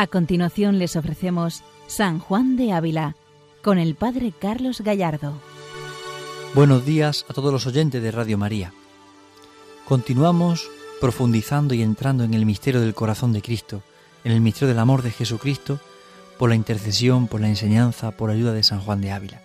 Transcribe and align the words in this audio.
A 0.00 0.06
continuación 0.06 0.78
les 0.78 0.96
ofrecemos 0.96 1.62
San 1.86 2.20
Juan 2.20 2.56
de 2.56 2.72
Ávila 2.72 3.16
con 3.62 3.78
el 3.78 3.96
Padre 3.96 4.32
Carlos 4.32 4.80
Gallardo. 4.80 5.34
Buenos 6.54 6.86
días 6.86 7.26
a 7.28 7.34
todos 7.34 7.52
los 7.52 7.66
oyentes 7.66 8.02
de 8.02 8.10
Radio 8.10 8.38
María. 8.38 8.72
Continuamos 9.84 10.70
profundizando 11.02 11.74
y 11.74 11.82
entrando 11.82 12.24
en 12.24 12.32
el 12.32 12.46
misterio 12.46 12.80
del 12.80 12.94
corazón 12.94 13.34
de 13.34 13.42
Cristo, 13.42 13.82
en 14.24 14.32
el 14.32 14.40
misterio 14.40 14.68
del 14.68 14.78
amor 14.78 15.02
de 15.02 15.10
Jesucristo, 15.10 15.78
por 16.38 16.48
la 16.48 16.56
intercesión, 16.56 17.28
por 17.28 17.42
la 17.42 17.48
enseñanza, 17.48 18.10
por 18.12 18.30
la 18.30 18.36
ayuda 18.36 18.54
de 18.54 18.62
San 18.62 18.80
Juan 18.80 19.02
de 19.02 19.12
Ávila. 19.12 19.42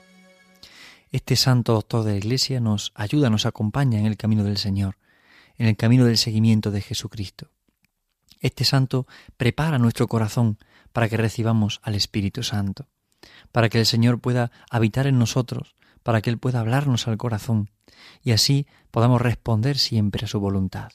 Este 1.11 1.35
santo 1.35 1.73
doctor 1.73 2.05
de 2.05 2.11
la 2.11 2.17
Iglesia 2.17 2.61
nos 2.61 2.93
ayuda, 2.95 3.29
nos 3.29 3.45
acompaña 3.45 3.99
en 3.99 4.05
el 4.05 4.15
camino 4.15 4.45
del 4.45 4.57
Señor, 4.57 4.95
en 5.57 5.67
el 5.67 5.75
camino 5.75 6.05
del 6.05 6.17
seguimiento 6.17 6.71
de 6.71 6.79
Jesucristo. 6.79 7.49
Este 8.39 8.63
santo 8.63 9.07
prepara 9.37 9.79
nuestro 9.79 10.07
corazón 10.07 10.57
para 10.93 11.09
que 11.09 11.17
recibamos 11.17 11.79
al 11.83 11.95
Espíritu 11.95 12.43
Santo, 12.43 12.87
para 13.51 13.69
que 13.69 13.79
el 13.79 13.85
Señor 13.85 14.19
pueda 14.19 14.51
habitar 14.69 15.07
en 15.07 15.19
nosotros, 15.19 15.75
para 16.03 16.21
que 16.21 16.29
Él 16.29 16.37
pueda 16.37 16.59
hablarnos 16.59 17.07
al 17.07 17.17
corazón 17.17 17.69
y 18.23 18.31
así 18.31 18.67
podamos 18.91 19.21
responder 19.21 19.77
siempre 19.77 20.25
a 20.25 20.27
su 20.27 20.39
voluntad. 20.39 20.91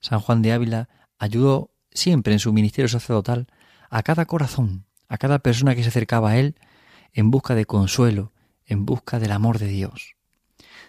San 0.00 0.20
Juan 0.20 0.42
de 0.42 0.52
Ávila 0.52 0.88
ayudó 1.18 1.70
siempre 1.90 2.32
en 2.32 2.38
su 2.38 2.52
ministerio 2.52 2.88
sacerdotal 2.88 3.46
a 3.90 4.02
cada 4.02 4.26
corazón, 4.26 4.86
a 5.08 5.18
cada 5.18 5.38
persona 5.38 5.74
que 5.74 5.82
se 5.82 5.88
acercaba 5.88 6.30
a 6.30 6.38
Él 6.38 6.56
en 7.12 7.30
busca 7.30 7.54
de 7.54 7.64
consuelo, 7.64 8.32
en 8.66 8.84
busca 8.84 9.18
del 9.18 9.32
amor 9.32 9.58
de 9.58 9.68
Dios. 9.68 10.16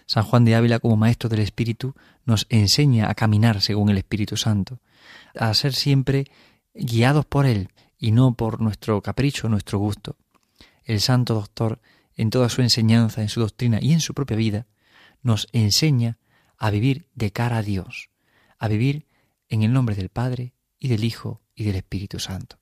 San 0.06 0.24
Juan 0.24 0.44
de 0.44 0.54
Ávila, 0.54 0.78
como 0.78 0.96
maestro 0.96 1.28
del 1.28 1.40
Espíritu, 1.40 1.94
nos 2.24 2.46
enseña 2.48 3.10
a 3.10 3.14
caminar 3.14 3.60
según 3.60 3.90
el 3.90 3.98
Espíritu 3.98 4.36
Santo, 4.36 4.80
a 5.38 5.52
ser 5.54 5.74
siempre 5.74 6.26
guiados 6.74 7.26
por 7.26 7.46
Él 7.46 7.70
y 7.98 8.12
no 8.12 8.34
por 8.34 8.60
nuestro 8.60 9.02
capricho, 9.02 9.48
nuestro 9.48 9.78
gusto. 9.78 10.16
El 10.84 11.00
Santo 11.00 11.34
Doctor, 11.34 11.80
en 12.14 12.30
toda 12.30 12.48
su 12.48 12.62
enseñanza, 12.62 13.22
en 13.22 13.28
su 13.28 13.40
doctrina 13.40 13.78
y 13.80 13.92
en 13.92 14.00
su 14.00 14.14
propia 14.14 14.36
vida, 14.36 14.66
nos 15.22 15.48
enseña 15.52 16.18
a 16.56 16.70
vivir 16.70 17.06
de 17.14 17.32
cara 17.32 17.58
a 17.58 17.62
Dios, 17.62 18.10
a 18.58 18.68
vivir 18.68 19.06
en 19.48 19.62
el 19.62 19.72
nombre 19.72 19.94
del 19.94 20.08
Padre 20.08 20.54
y 20.78 20.88
del 20.88 21.04
Hijo 21.04 21.40
y 21.54 21.64
del 21.64 21.76
Espíritu 21.76 22.18
Santo. 22.18 22.58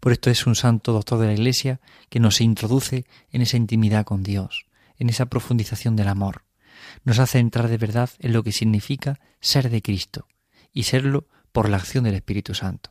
Por 0.00 0.12
esto 0.12 0.30
es 0.30 0.46
un 0.46 0.54
santo 0.54 0.92
doctor 0.92 1.18
de 1.18 1.26
la 1.26 1.32
Iglesia 1.32 1.80
que 2.08 2.20
nos 2.20 2.40
introduce 2.40 3.06
en 3.30 3.42
esa 3.42 3.56
intimidad 3.56 4.04
con 4.04 4.22
Dios, 4.22 4.66
en 4.98 5.08
esa 5.08 5.26
profundización 5.26 5.96
del 5.96 6.08
amor. 6.08 6.44
Nos 7.04 7.18
hace 7.18 7.38
entrar 7.38 7.68
de 7.68 7.78
verdad 7.78 8.10
en 8.18 8.32
lo 8.32 8.42
que 8.42 8.52
significa 8.52 9.20
ser 9.40 9.70
de 9.70 9.82
Cristo 9.82 10.26
y 10.72 10.84
serlo 10.84 11.28
por 11.52 11.68
la 11.68 11.76
acción 11.76 12.04
del 12.04 12.14
Espíritu 12.14 12.54
Santo. 12.54 12.90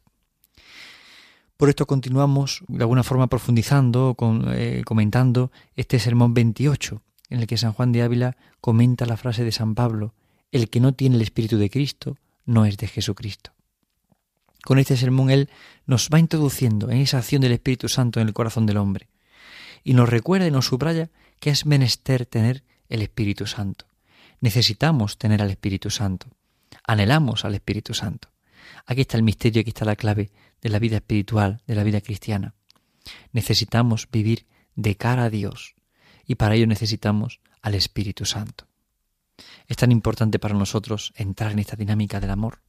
Por 1.58 1.70
esto 1.70 1.86
continuamos 1.86 2.64
de 2.68 2.84
alguna 2.84 3.04
forma 3.04 3.28
profundizando, 3.28 4.16
eh, 4.54 4.82
comentando 4.86 5.52
este 5.76 6.00
sermón 6.00 6.34
28, 6.34 7.02
en 7.30 7.40
el 7.40 7.48
que 7.48 7.58
San 7.58 7.74
Juan 7.74 7.92
de 7.92 8.02
Ávila 8.02 8.38
comenta 8.62 9.06
la 9.06 9.18
frase 9.18 9.44
de 9.44 9.52
San 9.52 9.76
Pablo, 9.76 10.16
el 10.52 10.70
que 10.70 10.80
no 10.80 10.94
tiene 10.94 11.18
el 11.18 11.22
Espíritu 11.22 11.58
de 11.58 11.70
Cristo 11.70 12.18
no 12.46 12.66
es 12.66 12.78
de 12.78 12.88
Jesucristo. 12.88 13.52
Con 14.64 14.80
este 14.80 14.98
sermón 14.98 15.30
él 15.30 15.50
nos 15.86 16.10
va 16.10 16.20
introduciendo 16.20 16.90
en 16.90 16.98
esa 16.98 17.20
acción 17.20 17.42
del 17.42 17.52
Espíritu 17.52 17.90
Santo 17.90 18.20
en 18.20 18.28
el 18.28 18.34
corazón 18.34 18.66
del 18.66 18.78
hombre 18.78 19.10
y 19.84 19.94
nos 19.94 20.10
recuerda 20.10 20.48
y 20.48 20.52
nos 20.52 20.68
subraya 20.68 21.10
que 21.40 21.50
es 21.50 21.66
menester 21.66 22.26
tener 22.26 22.64
el 22.90 23.02
Espíritu 23.02 23.48
Santo. 23.48 23.86
Necesitamos 24.40 25.18
tener 25.18 25.42
al 25.42 25.50
Espíritu 25.50 25.90
Santo. 25.90 26.28
Anhelamos 26.86 27.46
al 27.46 27.56
Espíritu 27.56 27.94
Santo. 27.94 28.31
Aquí 28.86 29.02
está 29.02 29.18
el 29.18 29.24
misterio, 29.24 29.62
aquí 29.62 29.70
está 29.70 29.86
la 29.86 29.96
clave 29.96 30.32
de 30.62 30.70
la 30.70 30.80
vida 30.80 30.98
espiritual, 30.98 31.62
de 31.68 31.76
la 31.76 31.84
vida 31.84 32.02
cristiana. 32.02 32.56
Necesitamos 33.32 34.08
vivir 34.12 34.46
de 34.76 34.96
cara 34.96 35.26
a 35.26 35.30
Dios 35.30 35.76
y 36.26 36.36
para 36.36 36.56
ello 36.56 36.68
necesitamos 36.68 37.40
al 37.62 37.76
Espíritu 37.76 38.26
Santo. 38.26 38.68
Es 39.68 39.78
tan 39.78 39.92
importante 39.92 40.40
para 40.40 40.54
nosotros 40.54 41.14
entrar 41.16 41.52
en 41.52 41.60
esta 41.60 41.76
dinámica 41.76 42.20
del 42.20 42.30
amor. 42.30 42.62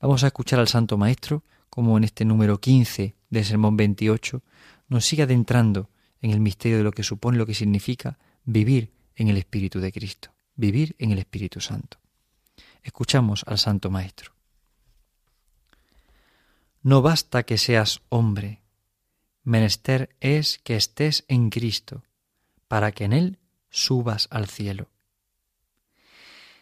Vamos 0.00 0.24
a 0.24 0.28
escuchar 0.28 0.60
al 0.60 0.68
Santo 0.68 0.96
Maestro 0.96 1.44
como 1.68 1.96
en 1.96 2.04
este 2.04 2.24
número 2.24 2.60
15 2.60 3.14
del 3.30 3.44
Sermón 3.44 3.76
28 3.76 4.42
nos 4.88 5.04
sigue 5.04 5.24
adentrando 5.24 5.90
en 6.20 6.30
el 6.30 6.40
misterio 6.40 6.78
de 6.78 6.84
lo 6.84 6.92
que 6.92 7.02
supone, 7.02 7.38
lo 7.38 7.46
que 7.46 7.54
significa 7.54 8.18
vivir 8.44 8.92
en 9.14 9.28
el 9.28 9.36
Espíritu 9.36 9.80
de 9.80 9.92
Cristo, 9.92 10.30
vivir 10.56 10.96
en 10.98 11.12
el 11.12 11.18
Espíritu 11.18 11.60
Santo. 11.60 11.98
Escuchamos 12.82 13.44
al 13.46 13.58
Santo 13.58 13.90
Maestro. 13.90 14.37
No 16.88 17.02
basta 17.02 17.42
que 17.42 17.58
seas 17.58 18.00
hombre, 18.08 18.62
menester 19.42 20.16
es 20.20 20.56
que 20.56 20.74
estés 20.74 21.26
en 21.28 21.50
Cristo, 21.50 22.02
para 22.66 22.92
que 22.92 23.04
en 23.04 23.12
Él 23.12 23.38
subas 23.68 24.26
al 24.30 24.46
cielo. 24.46 24.88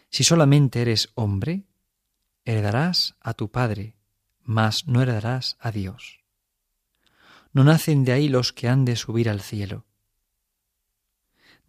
Si 0.09 0.25
solamente 0.25 0.81
eres 0.81 1.11
hombre, 1.15 1.63
heredarás 2.43 3.15
a 3.21 3.35
tu 3.35 3.49
Padre, 3.51 3.95
mas 4.43 4.85
no 4.85 5.01
heredarás 5.01 5.55
a 5.61 5.71
Dios. 5.71 6.19
No 7.53 7.63
nacen 7.63 8.03
de 8.03 8.11
ahí 8.11 8.27
los 8.27 8.51
que 8.51 8.67
han 8.67 8.83
de 8.83 8.97
subir 8.97 9.29
al 9.29 9.39
cielo. 9.39 9.85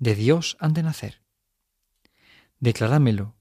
De 0.01 0.17
Dios 0.17 0.57
han 0.59 0.75
de 0.75 0.83
nacer. 0.83 1.23
Decláramelo. 2.59 3.37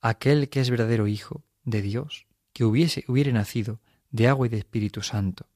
Aquel 0.00 0.48
que 0.48 0.62
es 0.62 0.68
verdadero 0.68 1.06
Hijo 1.06 1.44
de 1.62 1.80
Dios 1.80 2.27
que 2.58 2.64
hubiese, 2.64 3.04
hubiere 3.06 3.32
nacido 3.32 3.78
de 4.10 4.26
agua 4.26 4.48
y 4.48 4.50
de 4.50 4.58
Espíritu 4.58 5.00
Santo. 5.00 5.46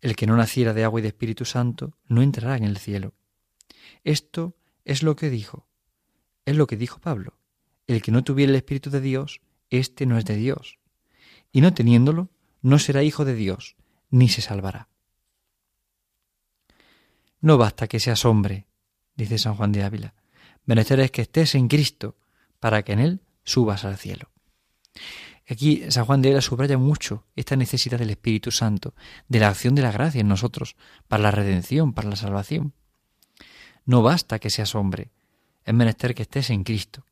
El 0.00 0.16
que 0.16 0.26
no 0.26 0.36
naciera 0.36 0.74
de 0.74 0.82
agua 0.82 0.98
y 0.98 1.02
de 1.04 1.08
Espíritu 1.10 1.44
Santo 1.44 1.96
no 2.08 2.20
entrará 2.20 2.56
en 2.56 2.64
el 2.64 2.78
cielo. 2.78 3.14
Esto 4.02 4.56
es 4.84 5.04
lo 5.04 5.14
que 5.14 5.30
dijo. 5.30 5.68
Es 6.46 6.56
lo 6.56 6.66
que 6.66 6.76
dijo 6.76 6.98
Pablo. 6.98 7.38
El 7.86 8.02
que 8.02 8.10
no 8.10 8.24
tuviera 8.24 8.50
el 8.50 8.56
Espíritu 8.56 8.90
de 8.90 9.00
Dios, 9.00 9.40
éste 9.68 10.04
no 10.04 10.18
es 10.18 10.24
de 10.24 10.34
Dios. 10.34 10.80
Y 11.52 11.60
no 11.60 11.72
teniéndolo, 11.74 12.28
no 12.60 12.80
será 12.80 13.04
hijo 13.04 13.24
de 13.24 13.36
Dios, 13.36 13.76
ni 14.10 14.28
se 14.28 14.42
salvará. 14.42 14.88
No 17.40 17.56
basta 17.56 17.86
que 17.86 18.00
seas 18.00 18.24
hombre, 18.24 18.66
dice 19.14 19.38
San 19.38 19.54
Juan 19.54 19.70
de 19.70 19.84
Ávila. 19.84 20.14
Menester 20.64 20.98
es 20.98 21.12
que 21.12 21.22
estés 21.22 21.54
en 21.54 21.68
Cristo, 21.68 22.16
para 22.58 22.82
que 22.82 22.94
en 22.94 22.98
Él 22.98 23.20
subas 23.44 23.84
al 23.84 23.96
cielo. 23.96 24.32
Aquí 25.50 25.82
San 25.88 26.04
Juan 26.04 26.22
de 26.22 26.28
Ávila 26.28 26.42
subraya 26.42 26.78
mucho 26.78 27.24
esta 27.34 27.56
necesidad 27.56 27.98
del 27.98 28.10
Espíritu 28.10 28.52
Santo, 28.52 28.94
de 29.26 29.40
la 29.40 29.48
acción 29.48 29.74
de 29.74 29.82
la 29.82 29.90
gracia 29.90 30.20
en 30.20 30.28
nosotros, 30.28 30.76
para 31.08 31.24
la 31.24 31.32
redención, 31.32 31.92
para 31.92 32.08
la 32.08 32.14
salvación. 32.14 32.72
No 33.84 34.00
basta 34.00 34.38
que 34.38 34.48
seas 34.48 34.76
hombre, 34.76 35.10
es 35.64 35.74
menester 35.74 36.14
que 36.14 36.22
estés 36.22 36.50
en 36.50 36.62
Cristo. 36.62 37.04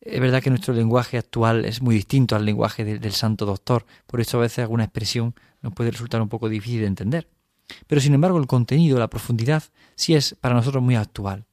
Es 0.00 0.18
verdad 0.18 0.42
que 0.42 0.48
nuestro 0.48 0.72
lenguaje 0.72 1.18
actual 1.18 1.66
es 1.66 1.82
muy 1.82 1.94
distinto 1.94 2.36
al 2.36 2.46
lenguaje 2.46 2.86
del 2.86 3.12
Santo 3.12 3.44
Doctor, 3.44 3.84
por 4.06 4.22
eso 4.22 4.38
a 4.38 4.40
veces 4.40 4.60
alguna 4.60 4.84
expresión 4.84 5.34
nos 5.60 5.74
puede 5.74 5.90
resultar 5.90 6.22
un 6.22 6.30
poco 6.30 6.48
difícil 6.48 6.80
de 6.80 6.86
entender. 6.86 7.28
Pero 7.86 8.00
sin 8.00 8.14
embargo 8.14 8.38
el 8.38 8.46
contenido, 8.46 8.98
la 8.98 9.10
profundidad, 9.10 9.62
sí 9.94 10.14
es 10.14 10.34
para 10.40 10.54
nosotros 10.54 10.82
muy 10.82 10.94
actual. 10.94 11.44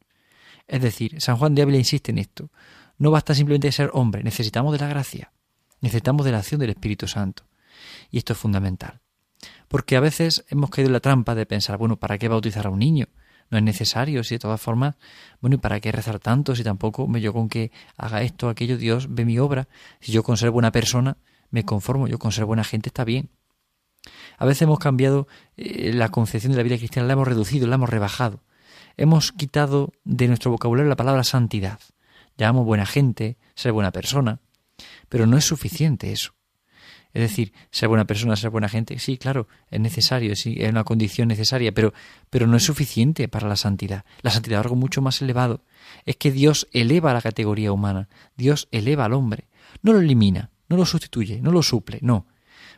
Es 0.66 0.82
decir, 0.82 1.20
San 1.20 1.36
Juan 1.36 1.56
de 1.56 1.64
Ávila 1.64 1.78
insiste 1.78 2.12
en 2.12 2.20
esto. 2.20 2.52
No 2.98 3.12
basta 3.12 3.36
simplemente 3.36 3.70
ser 3.74 3.90
hombre, 3.92 4.24
necesitamos 4.24 4.72
de 4.72 4.80
la 4.80 4.88
gracia. 4.88 5.34
Necesitamos 5.84 6.26
de 6.26 6.32
la 6.32 6.38
acción 6.38 6.62
del 6.62 6.70
Espíritu 6.70 7.10
Santo. 7.10 7.44
Y 8.10 8.18
esto 8.18 8.32
es 8.32 8.40
fundamental. 8.40 9.02
Porque 9.68 9.98
a 9.98 10.00
veces 10.00 10.46
hemos 10.48 10.70
caído 10.70 10.88
en 10.88 10.94
la 10.94 11.02
trampa 11.02 11.36
de 11.36 11.46
pensar, 11.46 11.78
bueno, 11.78 11.98
¿para 11.98 12.18
qué 12.18 12.30
bautizar 12.30 12.68
a 12.68 12.70
un 12.70 12.80
niño? 12.80 13.08
No 13.50 13.58
es 13.58 13.66
necesario, 13.66 14.24
si 14.24 14.36
de 14.36 14.40
todas 14.40 14.62
formas, 14.62 14.96
bueno, 15.42 15.56
¿y 15.56 15.60
para 15.60 15.82
qué 15.82 15.92
rezar 15.92 16.20
tanto 16.20 16.56
si 16.56 16.64
tampoco 16.64 17.06
me 17.10 17.20
yo 17.20 17.34
con 17.34 17.50
que 17.50 17.74
haga 17.98 18.22
esto, 18.22 18.48
aquello, 18.48 18.78
Dios 18.78 19.14
ve 19.14 19.26
mi 19.26 19.38
obra? 19.40 19.68
Si 20.00 20.14
yo 20.14 20.24
con 20.24 20.38
ser 20.38 20.52
buena 20.52 20.72
persona 20.72 21.18
me 21.50 21.66
conformo, 21.66 22.08
yo 22.08 22.18
con 22.18 22.32
ser 22.32 22.46
buena 22.46 22.64
gente 22.64 22.88
está 22.88 23.04
bien. 23.04 23.30
A 24.38 24.46
veces 24.46 24.62
hemos 24.62 24.80
cambiado 24.80 25.28
eh, 25.58 25.92
la 25.94 26.08
concepción 26.08 26.54
de 26.54 26.58
la 26.58 26.64
vida 26.64 26.78
cristiana, 26.78 27.08
la 27.08 27.14
hemos 27.14 27.28
reducido, 27.28 27.68
la 27.68 27.76
hemos 27.76 27.90
rebajado. 27.90 28.42
Hemos 28.96 29.34
quitado 29.34 29.92
de 30.06 30.30
nuestro 30.30 30.50
vocabulario 30.50 30.88
la 30.88 30.96
palabra 30.96 31.26
santidad. 31.26 31.80
Llamamos 32.38 32.66
buena 32.66 32.86
gente, 32.86 33.38
ser 33.54 33.74
buena 33.74 33.92
persona. 33.92 34.40
Pero 35.14 35.28
no 35.28 35.38
es 35.38 35.46
suficiente 35.46 36.12
eso. 36.12 36.34
Es 37.14 37.22
decir, 37.22 37.54
ser 37.70 37.88
buena 37.88 38.06
persona, 38.06 38.36
ser 38.36 38.50
buena 38.50 38.68
gente, 38.68 38.98
sí, 38.98 39.20
claro, 39.20 39.48
es 39.70 39.80
necesario, 39.80 40.36
sí, 40.36 40.56
es 40.58 40.72
una 40.72 40.84
condición 40.84 41.28
necesaria, 41.28 41.72
pero, 41.72 41.94
pero 42.32 42.48
no 42.48 42.58
es 42.58 42.64
suficiente 42.64 43.28
para 43.28 43.48
la 43.48 43.56
santidad. 43.56 44.06
La 44.24 44.32
santidad 44.32 44.60
es 44.60 44.66
algo 44.66 44.76
mucho 44.76 45.04
más 45.04 45.22
elevado. 45.22 45.62
Es 46.06 46.16
que 46.16 46.32
Dios 46.32 46.68
eleva 46.72 47.14
la 47.14 47.22
categoría 47.22 47.72
humana, 47.72 48.10
Dios 48.38 48.68
eleva 48.72 49.06
al 49.06 49.14
hombre. 49.14 49.50
No 49.84 49.94
lo 49.94 50.00
elimina, 50.00 50.50
no 50.68 50.78
lo 50.78 50.86
sustituye, 50.88 51.42
no 51.42 51.52
lo 51.52 51.62
suple, 51.62 52.00
no. 52.02 52.26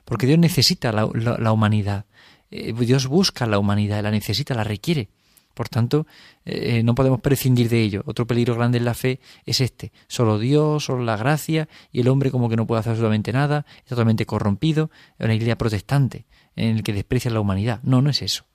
Porque 0.03 0.27
Dios 0.27 0.38
necesita 0.38 0.91
la, 0.91 1.09
la, 1.13 1.51
humanidad. 1.53 2.03
Eh, 2.51 2.73
Dios 2.73 3.07
busca 3.07 3.45
la 3.45 3.59
humanidad, 3.59 4.03
la 4.03 4.11
necesita, 4.11 4.55
la 4.55 4.65
requiere. 4.65 5.07
Por 5.55 5.69
tanto, 5.69 6.05
eh, 6.43 6.83
no 6.83 6.93
podemos 6.93 7.21
prescindir 7.21 7.69
de 7.69 7.81
ello. 7.81 8.03
Otro 8.05 8.27
peligro 8.27 8.55
grande 8.55 8.77
en 8.77 8.85
la 8.85 8.93
fe 8.93 9.19
es 9.45 9.61
este. 9.61 9.91
Solo 10.07 10.37
Dios, 10.37 10.85
solo 10.85 11.03
la 11.03 11.17
gracia, 11.17 11.67
y 11.91 12.01
el 12.01 12.09
hombre 12.09 12.29
como 12.29 12.49
que 12.49 12.57
no 12.57 12.67
puede 12.67 12.81
hacer 12.81 12.91
absolutamente 12.91 13.33
nada, 13.33 13.65
es 13.77 13.85
totalmente 13.85 14.25
corrompido, 14.25 14.91
es 15.17 15.25
una 15.25 15.33
iglesia 15.33 15.57
protestante 15.57 16.27
en 16.55 16.75
el 16.75 16.83
que 16.83 16.93
desprecia 16.93 17.31
la 17.31 17.39
humanidad. 17.39 17.79
No, 17.83 18.01
no 18.01 18.11
es 18.11 18.21
eso. 18.21 18.45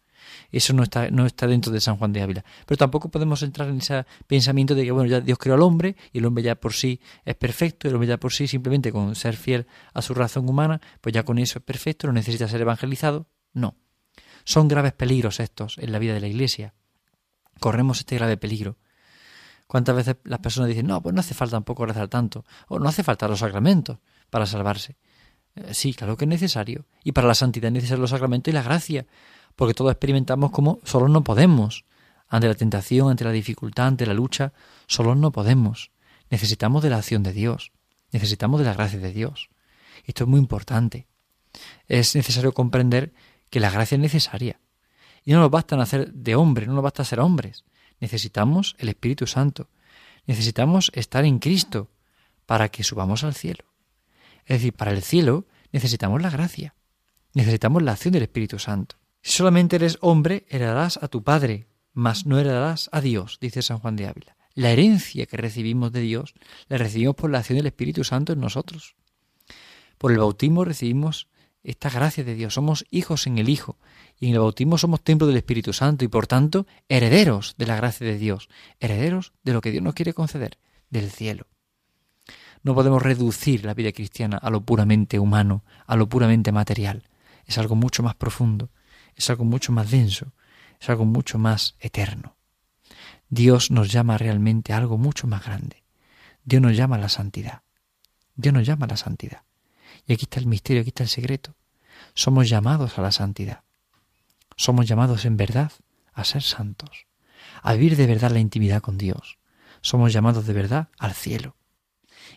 Eso 0.52 0.72
no 0.74 0.82
está, 0.82 1.10
no 1.10 1.26
está 1.26 1.46
dentro 1.46 1.72
de 1.72 1.80
San 1.80 1.96
Juan 1.96 2.12
de 2.12 2.22
Ávila. 2.22 2.44
Pero 2.66 2.76
tampoco 2.76 3.10
podemos 3.10 3.42
entrar 3.42 3.68
en 3.68 3.78
ese 3.78 4.04
pensamiento 4.26 4.74
de 4.74 4.84
que, 4.84 4.92
bueno, 4.92 5.08
ya 5.08 5.20
Dios 5.20 5.38
creó 5.38 5.54
al 5.54 5.62
hombre 5.62 5.96
y 6.12 6.18
el 6.18 6.26
hombre 6.26 6.42
ya 6.42 6.54
por 6.54 6.74
sí 6.74 7.00
es 7.24 7.34
perfecto, 7.34 7.88
el 7.88 7.94
hombre 7.94 8.08
ya 8.08 8.18
por 8.18 8.32
sí 8.32 8.46
simplemente 8.46 8.92
con 8.92 9.14
ser 9.14 9.36
fiel 9.36 9.66
a 9.94 10.02
su 10.02 10.14
razón 10.14 10.48
humana, 10.48 10.80
pues 11.00 11.12
ya 11.14 11.24
con 11.24 11.38
eso 11.38 11.58
es 11.60 11.64
perfecto, 11.64 12.06
no 12.06 12.12
necesita 12.12 12.46
ser 12.46 12.60
evangelizado. 12.60 13.26
No. 13.52 13.76
Son 14.44 14.68
graves 14.68 14.92
peligros 14.92 15.40
estos 15.40 15.78
en 15.78 15.92
la 15.92 15.98
vida 15.98 16.14
de 16.14 16.20
la 16.20 16.28
Iglesia. 16.28 16.74
Corremos 17.60 18.00
este 18.00 18.16
grave 18.16 18.36
peligro. 18.36 18.76
¿Cuántas 19.66 19.94
veces 19.94 20.16
las 20.24 20.40
personas 20.40 20.68
dicen, 20.68 20.86
no, 20.86 21.00
pues 21.00 21.14
no 21.14 21.20
hace 21.20 21.34
falta 21.34 21.56
tampoco 21.56 21.86
rezar 21.86 22.08
tanto, 22.08 22.44
o 22.66 22.80
no 22.80 22.88
hace 22.88 23.04
falta 23.04 23.28
los 23.28 23.38
sacramentos 23.38 23.98
para 24.28 24.46
salvarse? 24.46 24.96
Eh, 25.54 25.74
sí, 25.74 25.94
claro 25.94 26.16
que 26.16 26.24
es 26.24 26.28
necesario. 26.28 26.86
Y 27.04 27.12
para 27.12 27.28
la 27.28 27.34
santidad 27.34 27.68
es 27.68 27.74
necesario 27.74 28.00
los 28.00 28.10
sacramentos 28.10 28.50
y 28.50 28.54
la 28.54 28.62
gracia 28.62 29.06
porque 29.56 29.74
todos 29.74 29.92
experimentamos 29.92 30.50
como 30.50 30.80
solo 30.84 31.08
no 31.08 31.22
podemos. 31.22 31.84
Ante 32.28 32.48
la 32.48 32.54
tentación, 32.54 33.10
ante 33.10 33.24
la 33.24 33.32
dificultad, 33.32 33.88
ante 33.88 34.06
la 34.06 34.14
lucha, 34.14 34.52
solo 34.86 35.14
no 35.14 35.32
podemos. 35.32 35.90
Necesitamos 36.30 36.82
de 36.82 36.90
la 36.90 36.96
acción 36.96 37.22
de 37.22 37.32
Dios, 37.32 37.72
necesitamos 38.12 38.60
de 38.60 38.66
la 38.66 38.74
gracia 38.74 38.98
de 38.98 39.12
Dios. 39.12 39.50
Esto 40.04 40.24
es 40.24 40.30
muy 40.30 40.38
importante. 40.38 41.06
Es 41.88 42.14
necesario 42.14 42.52
comprender 42.52 43.12
que 43.50 43.60
la 43.60 43.70
gracia 43.70 43.96
es 43.96 44.00
necesaria. 44.00 44.60
Y 45.24 45.32
no 45.32 45.40
nos 45.40 45.50
basta 45.50 45.76
nacer 45.76 46.12
de 46.12 46.34
hombre, 46.34 46.66
no 46.66 46.74
nos 46.74 46.82
basta 46.82 47.04
ser 47.04 47.20
hombres. 47.20 47.64
Necesitamos 48.00 48.76
el 48.78 48.88
Espíritu 48.88 49.26
Santo. 49.26 49.68
Necesitamos 50.26 50.90
estar 50.94 51.24
en 51.24 51.38
Cristo 51.38 51.90
para 52.46 52.68
que 52.68 52.84
subamos 52.84 53.24
al 53.24 53.34
cielo. 53.34 53.64
Es 54.44 54.58
decir, 54.58 54.72
para 54.72 54.92
el 54.92 55.02
cielo 55.02 55.46
necesitamos 55.72 56.22
la 56.22 56.30
gracia. 56.30 56.74
Necesitamos 57.34 57.82
la 57.82 57.92
acción 57.92 58.12
del 58.12 58.24
Espíritu 58.24 58.58
Santo. 58.58 58.96
Si 59.22 59.32
solamente 59.32 59.76
eres 59.76 59.98
hombre, 60.00 60.46
heredarás 60.48 60.98
a 61.02 61.08
tu 61.08 61.22
padre, 61.22 61.66
mas 61.92 62.26
no 62.26 62.38
heredarás 62.38 62.88
a 62.92 63.00
Dios, 63.00 63.38
dice 63.40 63.62
San 63.62 63.78
Juan 63.78 63.96
de 63.96 64.06
Ávila. 64.06 64.36
La 64.54 64.70
herencia 64.70 65.26
que 65.26 65.36
recibimos 65.36 65.92
de 65.92 66.00
Dios 66.00 66.34
la 66.68 66.78
recibimos 66.78 67.14
por 67.14 67.30
la 67.30 67.38
acción 67.38 67.58
del 67.58 67.66
Espíritu 67.66 68.02
Santo 68.02 68.32
en 68.32 68.40
nosotros. 68.40 68.96
Por 69.98 70.12
el 70.12 70.18
bautismo 70.18 70.64
recibimos 70.64 71.28
esta 71.62 71.90
gracia 71.90 72.24
de 72.24 72.34
Dios. 72.34 72.54
Somos 72.54 72.84
hijos 72.90 73.26
en 73.26 73.38
el 73.38 73.48
Hijo 73.48 73.78
y 74.18 74.28
en 74.28 74.34
el 74.34 74.40
bautismo 74.40 74.78
somos 74.78 75.02
templo 75.02 75.26
del 75.26 75.36
Espíritu 75.36 75.72
Santo 75.72 76.04
y 76.04 76.08
por 76.08 76.26
tanto 76.26 76.66
herederos 76.88 77.54
de 77.58 77.66
la 77.66 77.76
gracia 77.76 78.06
de 78.06 78.18
Dios, 78.18 78.48
herederos 78.80 79.32
de 79.42 79.52
lo 79.52 79.60
que 79.60 79.70
Dios 79.70 79.82
nos 79.82 79.94
quiere 79.94 80.14
conceder, 80.14 80.58
del 80.90 81.10
cielo. 81.10 81.46
No 82.62 82.74
podemos 82.74 83.02
reducir 83.02 83.64
la 83.64 83.74
vida 83.74 83.92
cristiana 83.92 84.36
a 84.36 84.50
lo 84.50 84.60
puramente 84.60 85.18
humano, 85.18 85.64
a 85.86 85.96
lo 85.96 86.08
puramente 86.08 86.52
material. 86.52 87.04
Es 87.46 87.58
algo 87.58 87.74
mucho 87.74 88.02
más 88.02 88.14
profundo 88.14 88.70
es 89.20 89.30
algo 89.30 89.44
mucho 89.44 89.72
más 89.72 89.90
denso, 89.90 90.32
es 90.80 90.88
algo 90.88 91.04
mucho 91.04 91.38
más 91.38 91.76
eterno. 91.78 92.36
Dios 93.28 93.70
nos 93.70 93.92
llama 93.92 94.18
realmente 94.18 94.72
a 94.72 94.78
algo 94.78 94.98
mucho 94.98 95.26
más 95.26 95.44
grande. 95.44 95.84
Dios 96.44 96.62
nos 96.62 96.76
llama 96.76 96.96
a 96.96 97.00
la 97.00 97.08
santidad. 97.08 97.62
Dios 98.34 98.54
nos 98.54 98.66
llama 98.66 98.86
a 98.86 98.88
la 98.88 98.96
santidad. 98.96 99.42
Y 100.10 100.14
aquí 100.14 100.24
está 100.24 100.40
el 100.40 100.46
misterio, 100.46 100.80
aquí 100.80 100.88
está 100.88 101.04
el 101.04 101.08
secreto. 101.08 101.54
Somos 102.14 102.48
llamados 102.48 102.98
a 102.98 103.02
la 103.02 103.12
santidad. 103.12 103.62
Somos 104.56 104.88
llamados 104.88 105.24
en 105.24 105.36
verdad 105.36 105.70
a 106.12 106.24
ser 106.24 106.42
santos, 106.42 107.06
a 107.62 107.74
vivir 107.74 107.96
de 107.96 108.08
verdad 108.08 108.32
la 108.32 108.40
intimidad 108.40 108.82
con 108.82 108.98
Dios. 108.98 109.38
Somos 109.82 110.12
llamados 110.12 110.48
de 110.48 110.52
verdad 110.52 110.88
al 110.98 111.14
cielo. 111.14 111.54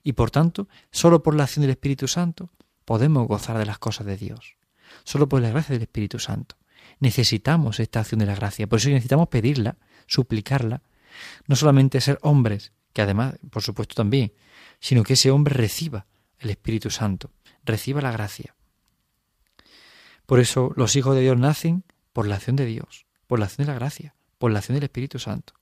Y 0.03 0.13
por 0.13 0.29
tanto, 0.29 0.67
solo 0.91 1.23
por 1.23 1.33
la 1.33 1.45
acción 1.45 1.61
del 1.61 1.71
Espíritu 1.71 2.07
Santo 2.07 2.51
podemos 2.85 3.27
gozar 3.27 3.57
de 3.57 3.65
las 3.65 3.79
cosas 3.79 4.05
de 4.05 4.17
Dios. 4.17 4.55
Solo 5.03 5.27
por 5.27 5.41
la 5.41 5.49
gracia 5.49 5.73
del 5.73 5.81
Espíritu 5.81 6.19
Santo 6.19 6.57
necesitamos 6.99 7.79
esta 7.79 8.01
acción 8.01 8.19
de 8.19 8.27
la 8.27 8.35
gracia. 8.35 8.67
Por 8.67 8.77
eso 8.77 8.89
necesitamos 8.89 9.29
pedirla, 9.29 9.77
suplicarla. 10.05 10.83
No 11.47 11.55
solamente 11.55 12.01
ser 12.01 12.19
hombres, 12.21 12.71
que 12.93 13.01
además, 13.01 13.33
por 13.49 13.63
supuesto 13.63 13.95
también, 13.95 14.31
sino 14.79 15.01
que 15.01 15.13
ese 15.13 15.31
hombre 15.31 15.55
reciba 15.55 16.05
el 16.37 16.51
Espíritu 16.51 16.91
Santo, 16.91 17.31
reciba 17.63 18.01
la 18.01 18.11
gracia. 18.11 18.55
Por 20.25 20.39
eso 20.39 20.71
los 20.75 20.95
hijos 20.95 21.15
de 21.15 21.21
Dios 21.21 21.37
nacen 21.37 21.83
por 22.13 22.27
la 22.27 22.35
acción 22.35 22.55
de 22.55 22.65
Dios, 22.65 23.05
por 23.27 23.39
la 23.39 23.45
acción 23.45 23.65
de 23.65 23.73
la 23.73 23.79
gracia, 23.79 24.15
por 24.37 24.51
la 24.51 24.59
acción 24.59 24.75
del 24.75 24.83
Espíritu 24.83 25.19
Santo. 25.19 25.53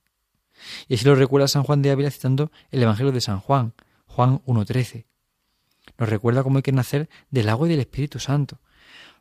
Y 0.88 0.94
así 0.94 1.04
lo 1.04 1.14
recuerda 1.14 1.48
San 1.48 1.62
Juan 1.62 1.82
de 1.82 1.90
Ávila 1.90 2.10
citando 2.10 2.52
el 2.70 2.82
Evangelio 2.82 3.12
de 3.12 3.20
San 3.20 3.40
Juan, 3.40 3.74
Juan 4.06 4.40
1.13. 4.44 5.06
Nos 5.98 6.08
recuerda 6.08 6.42
cómo 6.42 6.58
hay 6.58 6.62
que 6.62 6.72
nacer 6.72 7.08
del 7.30 7.48
agua 7.48 7.66
y 7.66 7.70
del 7.70 7.80
Espíritu 7.80 8.18
Santo. 8.18 8.60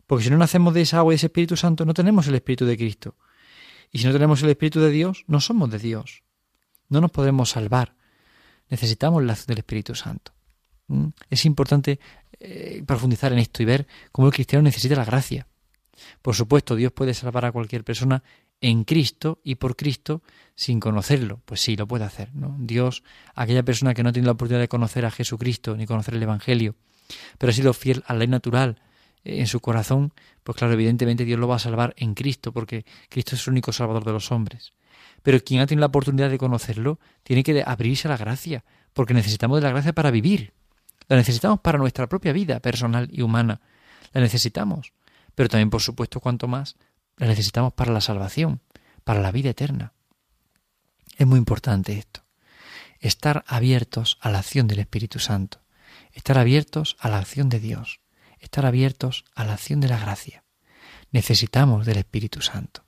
Porque 0.06 0.26
si 0.26 0.30
no 0.30 0.38
nacemos 0.38 0.74
de 0.74 0.82
esa 0.82 1.00
agua 1.00 1.14
y 1.14 1.16
de 1.16 1.18
ese 1.18 1.28
Espíritu 1.28 1.56
Santo, 1.56 1.86
no 1.86 1.94
tenemos 1.94 2.28
el 2.28 2.36
Espíritu 2.36 2.66
de 2.66 2.78
Cristo. 2.78 3.16
Y 3.92 4.00
si 4.00 4.08
no 4.08 4.14
tenemos 4.14 4.42
el 4.44 4.50
Espíritu 4.50 4.80
de 4.80 4.90
Dios, 4.90 5.24
no 5.28 5.40
somos 5.40 5.70
de 5.70 5.80
Dios. 5.80 6.24
No 6.90 7.02
nos 7.02 7.12
podremos 7.12 7.50
salvar. 7.50 7.96
Necesitamos 8.70 9.24
la 9.24 9.34
acción 9.34 9.48
del 9.48 9.60
Espíritu 9.60 9.96
Santo. 9.96 10.34
¿Mm? 10.88 11.08
Es 11.30 11.46
importante 11.46 12.00
eh, 12.44 12.84
profundizar 12.86 13.32
en 13.32 13.40
esto 13.40 13.62
y 13.62 13.66
ver 13.66 13.88
cómo 14.12 14.28
el 14.28 14.34
cristiano 14.34 14.64
necesita 14.64 14.96
la 14.96 15.06
gracia. 15.06 15.48
Por 16.22 16.36
supuesto, 16.36 16.76
Dios 16.76 16.92
puede 16.92 17.14
salvar 17.14 17.46
a 17.46 17.52
cualquier 17.52 17.84
persona 17.84 18.24
en 18.60 18.84
Cristo 18.84 19.40
y 19.44 19.56
por 19.56 19.76
Cristo 19.76 20.24
sin 20.56 20.80
conocerlo. 20.80 21.42
Pues 21.46 21.62
sí, 21.62 21.76
lo 21.76 21.88
puede 21.88 22.06
hacer. 22.06 22.34
¿no? 22.34 22.56
Dios, 22.60 23.04
aquella 23.36 23.64
persona 23.64 23.94
que 23.94 24.04
no 24.04 24.12
tiene 24.12 24.26
la 24.26 24.32
oportunidad 24.32 24.62
de 24.62 24.68
conocer 24.68 25.06
a 25.06 25.12
Jesucristo 25.12 25.78
ni 25.78 25.86
conocer 25.86 26.16
el 26.16 26.24
Evangelio, 26.24 26.76
pero 27.38 27.52
ha 27.52 27.54
sido 27.54 27.74
fiel 27.74 28.04
a 28.08 28.14
la 28.14 28.20
ley 28.20 28.28
natural, 28.28 28.82
en 29.24 29.48
su 29.48 29.60
corazón, 29.60 30.14
pues 30.44 30.58
claro, 30.58 30.74
evidentemente 30.74 31.26
Dios 31.26 31.40
lo 31.40 31.48
va 31.48 31.58
a 31.58 31.60
salvar 31.60 31.94
en 31.98 32.16
Cristo, 32.16 32.52
porque 32.52 32.86
Cristo 33.10 33.36
es 33.36 33.46
el 33.46 33.52
único 33.52 33.72
salvador 33.72 34.04
de 34.04 34.14
los 34.14 34.32
hombres. 34.32 34.74
Pero 35.22 35.40
quien 35.44 35.62
ha 35.62 35.68
tenido 35.68 35.82
la 35.82 35.88
oportunidad 35.88 36.30
de 36.30 36.38
conocerlo, 36.38 37.00
tiene 37.24 37.44
que 37.44 37.64
abrirse 37.66 38.08
a 38.08 38.12
la 38.12 38.18
gracia, 38.18 38.64
porque 38.94 39.14
necesitamos 39.14 39.60
de 39.60 39.64
la 39.64 39.70
gracia 39.70 39.94
para 39.94 40.12
vivir. 40.12 40.54
La 41.08 41.16
necesitamos 41.16 41.60
para 41.60 41.78
nuestra 41.78 42.08
propia 42.08 42.34
vida 42.34 42.60
personal 42.60 43.10
y 43.12 43.22
humana. 43.22 43.62
La 44.14 44.22
necesitamos. 44.22 44.94
Pero 45.36 45.50
también, 45.50 45.70
por 45.70 45.82
supuesto, 45.82 46.20
cuanto 46.20 46.48
más, 46.48 46.76
la 47.18 47.28
necesitamos 47.28 47.74
para 47.74 47.92
la 47.92 48.02
salvación, 48.02 48.62
para 49.04 49.22
la 49.22 49.32
vida 49.32 49.50
eterna. 49.50 49.94
Es 51.18 51.28
muy 51.28 51.38
importante 51.38 51.98
esto. 51.98 52.22
Estar 53.00 53.44
abiertos 53.48 54.18
a 54.22 54.30
la 54.30 54.40
acción 54.40 54.68
del 54.68 54.80
Espíritu 54.80 55.20
Santo. 55.20 55.60
Estar 56.14 56.38
abiertos 56.38 56.98
a 57.00 57.10
la 57.10 57.20
acción 57.20 57.50
de 57.50 57.60
Dios 57.60 58.02
estar 58.42 58.66
abiertos 58.66 59.24
a 59.36 59.46
la 59.46 59.54
acción 59.54 59.80
de 59.80 59.88
la 59.88 60.00
gracia. 60.00 60.44
Necesitamos 61.12 61.86
del 61.86 62.00
Espíritu 62.00 62.42
Santo. 62.42 62.84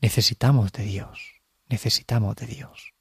Necesitamos 0.00 0.72
de 0.72 0.84
Dios. 0.84 1.42
Necesitamos 1.68 2.36
de 2.36 2.46
Dios. 2.46 2.94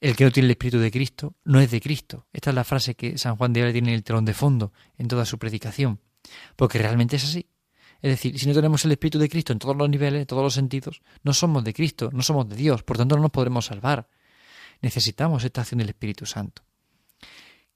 El 0.00 0.14
que 0.14 0.24
no 0.24 0.30
tiene 0.30 0.46
el 0.46 0.52
Espíritu 0.52 0.78
de 0.78 0.90
Cristo 0.90 1.34
no 1.44 1.60
es 1.60 1.70
de 1.70 1.80
Cristo. 1.80 2.26
Esta 2.32 2.50
es 2.50 2.56
la 2.56 2.64
frase 2.64 2.94
que 2.94 3.18
San 3.18 3.36
Juan 3.36 3.52
de 3.52 3.62
Ávila 3.62 3.72
tiene 3.72 3.88
en 3.88 3.94
el 3.94 4.04
telón 4.04 4.24
de 4.24 4.34
fondo 4.34 4.72
en 4.96 5.08
toda 5.08 5.24
su 5.24 5.38
predicación. 5.38 6.00
Porque 6.56 6.78
realmente 6.78 7.16
es 7.16 7.24
así. 7.24 7.48
Es 8.00 8.10
decir, 8.10 8.38
si 8.38 8.46
no 8.46 8.54
tenemos 8.54 8.84
el 8.84 8.92
Espíritu 8.92 9.18
de 9.18 9.28
Cristo 9.28 9.52
en 9.52 9.58
todos 9.58 9.76
los 9.76 9.88
niveles, 9.88 10.20
en 10.20 10.26
todos 10.26 10.42
los 10.42 10.54
sentidos, 10.54 11.02
no 11.24 11.32
somos 11.32 11.64
de 11.64 11.74
Cristo, 11.74 12.10
no 12.12 12.22
somos 12.22 12.48
de 12.48 12.54
Dios, 12.54 12.84
por 12.84 12.96
tanto 12.96 13.16
no 13.16 13.22
nos 13.22 13.32
podremos 13.32 13.66
salvar. 13.66 14.08
Necesitamos 14.80 15.42
esta 15.42 15.62
acción 15.62 15.78
del 15.78 15.88
Espíritu 15.88 16.24
Santo. 16.24 16.62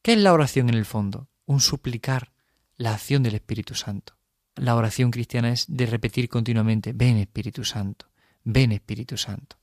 ¿Qué 0.01 0.13
es 0.13 0.19
la 0.19 0.33
oración 0.33 0.69
en 0.69 0.77
el 0.77 0.85
fondo? 0.85 1.29
Un 1.47 1.61
suplicar 1.61 2.33
la 2.77 2.95
acción 2.95 3.25
del 3.25 3.35
Espíritu 3.35 3.75
Santo. 3.75 4.15
La 4.55 4.77
oración 4.77 5.11
cristiana 5.11 5.51
es 5.51 5.67
de 5.69 5.87
repetir 5.87 6.29
continuamente, 6.29 6.93
ven 6.93 7.17
Espíritu 7.17 7.65
Santo, 7.65 8.07
ven 8.45 8.71
Espíritu 8.71 9.17
Santo. 9.17 9.62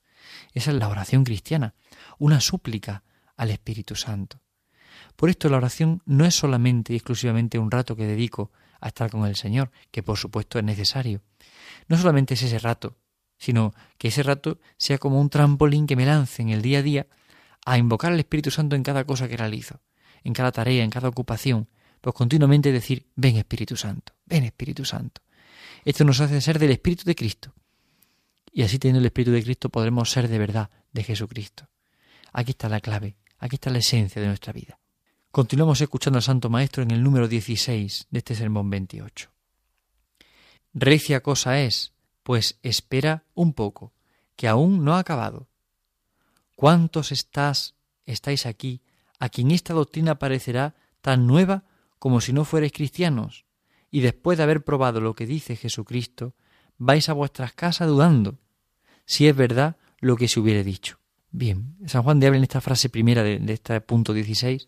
Esa 0.53 0.71
es 0.71 0.77
la 0.77 0.89
oración 0.89 1.24
cristiana, 1.24 1.75
una 2.17 2.41
súplica 2.41 3.03
al 3.38 3.51
Espíritu 3.51 3.95
Santo. 3.95 4.41
Por 5.15 5.29
esto 5.29 5.50
la 5.50 5.57
oración 5.57 6.01
no 6.05 6.25
es 6.25 6.36
solamente 6.36 6.93
y 6.93 6.98
exclusivamente 6.98 7.59
un 7.59 7.71
rato 7.71 7.95
que 7.95 8.05
dedico 8.05 8.51
a 8.81 8.88
estar 8.88 9.09
con 9.09 9.25
el 9.25 9.36
Señor, 9.36 9.71
que 9.91 10.03
por 10.03 10.17
supuesto 10.17 10.59
es 10.59 10.65
necesario. 10.65 11.21
No 11.88 11.98
solamente 11.98 12.33
es 12.33 12.43
ese 12.43 12.59
rato, 12.59 12.98
sino 13.38 13.74
que 13.98 14.09
ese 14.09 14.24
rato 14.24 14.59
sea 14.77 14.98
como 14.98 15.19
un 15.19 15.29
trampolín 15.29 15.88
que 15.88 15.95
me 15.95 16.05
lance 16.05 16.41
en 16.41 16.50
el 16.50 16.62
día 16.62 16.79
a 16.79 16.83
día 16.83 17.07
a 17.65 17.77
invocar 17.77 18.12
al 18.12 18.19
Espíritu 18.19 18.51
Santo 18.51 18.75
en 18.75 18.83
cada 18.83 19.05
cosa 19.05 19.27
que 19.27 19.38
realizo, 19.38 19.81
en 20.24 20.33
cada 20.33 20.51
tarea, 20.51 20.83
en 20.83 20.89
cada 20.89 21.09
ocupación, 21.09 21.69
pues 22.01 22.15
continuamente 22.15 22.71
decir, 22.71 23.07
ven 23.15 23.38
Espíritu 23.38 23.75
Santo, 23.75 24.13
ven 24.25 24.43
Espíritu 24.43 24.86
Santo. 24.86 25.21
Esto 25.86 26.03
nos 26.03 26.19
hace 26.19 26.41
ser 26.41 26.59
del 26.59 26.71
Espíritu 26.71 27.03
de 27.05 27.15
Cristo. 27.15 27.53
Y 28.51 28.63
así 28.63 28.79
teniendo 28.79 29.00
el 29.00 29.06
Espíritu 29.06 29.32
de 29.32 29.44
Cristo 29.44 29.70
podremos 29.70 30.10
ser 30.10 30.27
de 30.27 30.39
verdad 30.39 30.70
de 30.91 31.03
Jesucristo. 31.03 31.68
Aquí 32.32 32.51
está 32.51 32.70
la 32.70 32.82
clave, 32.82 33.15
aquí 33.38 33.56
está 33.56 33.70
la 33.70 33.79
esencia 33.79 34.22
de 34.22 34.27
nuestra 34.27 34.53
vida. 34.53 34.79
Continuamos 35.32 35.79
escuchando 35.82 36.18
al 36.18 36.24
Santo 36.24 36.50
Maestro 36.50 36.84
en 36.84 36.91
el 36.91 37.03
número 37.03 37.27
16 37.27 38.08
de 38.10 38.18
este 38.18 38.36
sermón 38.36 38.70
28. 38.70 39.29
Recia 40.74 41.22
cosa 41.22 41.62
es, 41.62 41.94
pues 42.24 42.60
espera 42.63 43.25
un 43.34 43.53
poco, 43.53 43.94
que 44.36 44.48
aún 44.48 44.84
no 44.84 44.96
ha 44.96 45.00
acabado. 45.00 45.48
¿Cuántos 46.56 47.12
estás, 47.12 47.75
estáis 48.06 48.46
aquí, 48.46 48.82
a 49.20 49.29
quien 49.29 49.51
esta 49.51 49.74
doctrina 49.74 50.20
parecerá 50.20 50.75
tan 51.01 51.27
nueva 51.27 51.63
como 52.00 52.22
si 52.22 52.34
no 52.34 52.46
fuerais 52.46 52.72
cristianos? 52.72 53.46
Y 53.91 54.01
después 54.01 54.38
de 54.38 54.44
haber 54.44 54.63
probado 54.63 55.01
lo 55.01 55.15
que 55.15 55.25
dice 55.25 55.56
Jesucristo, 55.56 56.36
vais 56.79 57.07
a 57.09 57.13
vuestras 57.13 57.53
casas 57.53 57.88
dudando 57.88 58.39
si 59.05 59.27
es 59.27 59.36
verdad 59.36 59.77
lo 60.00 60.15
que 60.15 60.27
se 60.27 60.39
hubiere 60.39 60.63
dicho. 60.63 60.98
Bien, 61.31 61.75
San 61.86 62.01
Juan 62.01 62.19
de 62.19 62.27
Ávila 62.27 62.39
en 62.39 62.43
esta 62.43 62.62
frase 62.62 62.89
primera 62.89 63.21
de, 63.21 63.41
este 63.53 63.79
punto 63.81 64.13
16 64.13 64.67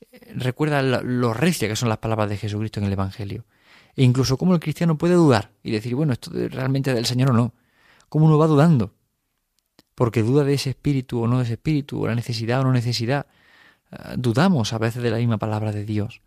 eh, 0.00 0.32
recuerda 0.36 0.80
lo, 0.82 1.34
recia 1.34 1.68
que 1.68 1.76
son 1.76 1.90
las 1.90 1.98
palabras 1.98 2.30
de 2.30 2.38
Jesucristo 2.38 2.80
en 2.80 2.86
el 2.86 2.92
Evangelio. 2.92 3.44
E 3.94 4.04
incluso 4.04 4.38
cómo 4.38 4.54
el 4.54 4.60
cristiano 4.60 4.96
puede 4.96 5.14
dudar 5.14 5.50
y 5.62 5.70
decir, 5.70 5.94
bueno, 5.94 6.14
esto 6.14 6.30
realmente 6.32 6.94
del 6.94 7.04
Señor 7.04 7.30
o 7.30 7.34
no. 7.34 7.52
Cómo 8.08 8.24
uno 8.26 8.38
va 8.38 8.46
dudando. 8.46 8.94
Porque 9.94 10.22
duda 10.22 10.44
de 10.44 10.54
ese 10.54 10.70
espíritu 10.70 11.20
o 11.20 11.26
no 11.26 11.38
de 11.38 11.44
ese 11.44 11.54
espíritu, 11.54 12.02
o 12.02 12.06
la 12.06 12.14
necesidad 12.14 12.60
o 12.60 12.64
no 12.64 12.72
necesidad. 12.72 13.26
Ah, 13.90 14.14
dudamos 14.16 14.72
a 14.72 14.78
veces 14.78 15.02
de 15.02 15.10
la 15.10 15.18
misma 15.18 15.36
palabra 15.36 15.72
de 15.72 15.84
Dios. 15.84 16.22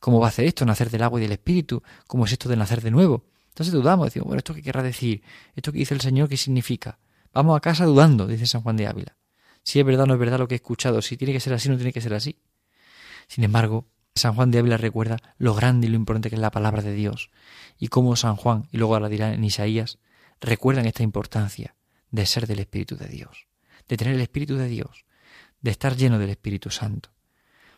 ¿Cómo 0.00 0.20
va 0.20 0.26
a 0.26 0.28
hacer 0.28 0.46
esto? 0.46 0.64
Nacer 0.64 0.88
del 0.88 1.02
agua 1.02 1.20
y 1.20 1.22
del 1.22 1.32
espíritu. 1.32 1.82
¿Cómo 2.06 2.24
es 2.24 2.32
esto 2.32 2.48
de 2.48 2.56
nacer 2.56 2.80
de 2.80 2.90
nuevo? 2.90 3.24
Entonces 3.54 3.72
dudamos, 3.72 4.06
decimos, 4.06 4.26
bueno, 4.26 4.38
¿esto 4.38 4.52
qué 4.52 4.62
querrá 4.62 4.82
decir? 4.82 5.22
¿Esto 5.54 5.70
que 5.70 5.78
dice 5.78 5.94
el 5.94 6.00
Señor 6.00 6.28
qué 6.28 6.36
significa? 6.36 6.98
Vamos 7.32 7.56
a 7.56 7.60
casa 7.60 7.84
dudando, 7.84 8.26
dice 8.26 8.46
San 8.46 8.62
Juan 8.62 8.76
de 8.76 8.88
Ávila. 8.88 9.16
Si 9.62 9.78
es 9.78 9.86
verdad 9.86 10.02
o 10.02 10.06
no 10.06 10.14
es 10.14 10.20
verdad 10.20 10.40
lo 10.40 10.48
que 10.48 10.56
he 10.56 10.56
escuchado, 10.56 11.00
si 11.02 11.16
tiene 11.16 11.32
que 11.32 11.38
ser 11.38 11.52
así 11.52 11.68
o 11.68 11.70
no 11.70 11.76
tiene 11.76 11.92
que 11.92 12.00
ser 12.00 12.14
así. 12.14 12.40
Sin 13.28 13.44
embargo, 13.44 13.86
San 14.16 14.34
Juan 14.34 14.50
de 14.50 14.58
Ávila 14.58 14.76
recuerda 14.76 15.18
lo 15.38 15.54
grande 15.54 15.86
y 15.86 15.90
lo 15.90 15.94
importante 15.94 16.30
que 16.30 16.34
es 16.34 16.40
la 16.40 16.50
palabra 16.50 16.82
de 16.82 16.94
Dios 16.94 17.30
y 17.78 17.86
cómo 17.88 18.16
San 18.16 18.34
Juan, 18.34 18.68
y 18.72 18.78
luego 18.78 18.98
la 18.98 19.08
dirá 19.08 19.32
en 19.32 19.44
Isaías, 19.44 20.00
recuerdan 20.40 20.86
esta 20.86 21.04
importancia 21.04 21.76
de 22.10 22.26
ser 22.26 22.48
del 22.48 22.58
Espíritu 22.58 22.96
de 22.96 23.06
Dios, 23.06 23.46
de 23.88 23.96
tener 23.96 24.14
el 24.14 24.20
Espíritu 24.20 24.56
de 24.56 24.66
Dios, 24.66 25.04
de 25.60 25.70
estar 25.70 25.96
lleno 25.96 26.18
del 26.18 26.30
Espíritu 26.30 26.70
Santo. 26.70 27.10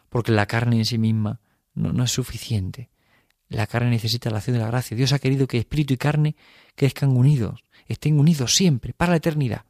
Porque 0.08 0.32
la 0.32 0.46
carne 0.46 0.78
en 0.78 0.86
sí 0.86 0.96
misma 0.96 1.40
no, 1.74 1.92
no 1.92 2.04
es 2.04 2.12
suficiente. 2.12 2.88
La 3.48 3.66
carne 3.66 3.90
necesita 3.90 4.30
la 4.30 4.38
acción 4.38 4.56
de 4.56 4.62
la 4.62 4.68
gracia. 4.68 4.96
Dios 4.96 5.12
ha 5.12 5.18
querido 5.18 5.46
que 5.46 5.58
espíritu 5.58 5.94
y 5.94 5.96
carne 5.96 6.36
crezcan 6.74 7.16
unidos, 7.16 7.64
estén 7.86 8.18
unidos 8.18 8.54
siempre, 8.54 8.92
para 8.92 9.10
la 9.10 9.16
eternidad. 9.16 9.64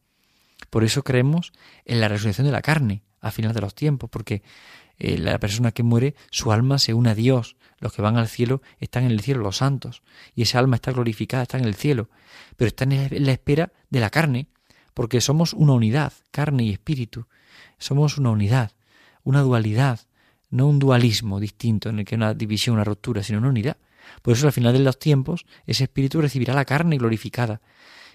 Por 0.69 0.83
eso 0.83 1.03
creemos 1.03 1.53
en 1.85 2.01
la 2.01 2.07
resurrección 2.07 2.45
de 2.47 2.51
la 2.51 2.61
carne 2.61 3.03
a 3.21 3.31
final 3.31 3.53
de 3.53 3.61
los 3.61 3.75
tiempos, 3.75 4.09
porque 4.09 4.41
eh, 4.97 5.17
la 5.17 5.39
persona 5.39 5.71
que 5.71 5.83
muere, 5.83 6.15
su 6.31 6.51
alma 6.51 6.79
se 6.79 6.93
une 6.93 7.11
a 7.11 7.15
Dios. 7.15 7.55
Los 7.79 7.93
que 7.93 8.01
van 8.01 8.17
al 8.17 8.27
cielo 8.27 8.61
están 8.79 9.03
en 9.03 9.11
el 9.11 9.21
cielo, 9.21 9.41
los 9.41 9.57
santos, 9.57 10.01
y 10.33 10.41
esa 10.41 10.57
alma 10.57 10.77
está 10.77 10.91
glorificada, 10.91 11.43
está 11.43 11.59
en 11.59 11.65
el 11.65 11.75
cielo, 11.75 12.09
pero 12.55 12.67
está 12.67 12.85
en 12.85 13.25
la 13.25 13.31
espera 13.31 13.71
de 13.91 13.99
la 13.99 14.09
carne, 14.09 14.47
porque 14.95 15.21
somos 15.21 15.53
una 15.53 15.73
unidad, 15.73 16.13
carne 16.31 16.63
y 16.63 16.71
espíritu. 16.71 17.27
Somos 17.77 18.17
una 18.17 18.31
unidad, 18.31 18.71
una 19.23 19.41
dualidad, 19.41 20.06
no 20.49 20.67
un 20.67 20.79
dualismo 20.79 21.39
distinto 21.39 21.89
en 21.89 21.99
el 21.99 22.05
que 22.05 22.15
una 22.15 22.33
división, 22.33 22.75
una 22.75 22.83
ruptura, 22.83 23.23
sino 23.23 23.39
una 23.39 23.49
unidad. 23.49 23.77
Por 24.21 24.33
eso 24.33 24.47
al 24.47 24.53
final 24.53 24.73
de 24.73 24.79
los 24.79 24.99
tiempos 24.99 25.45
ese 25.65 25.85
espíritu 25.85 26.21
recibirá 26.21 26.53
la 26.53 26.65
carne 26.65 26.97
glorificada 26.97 27.61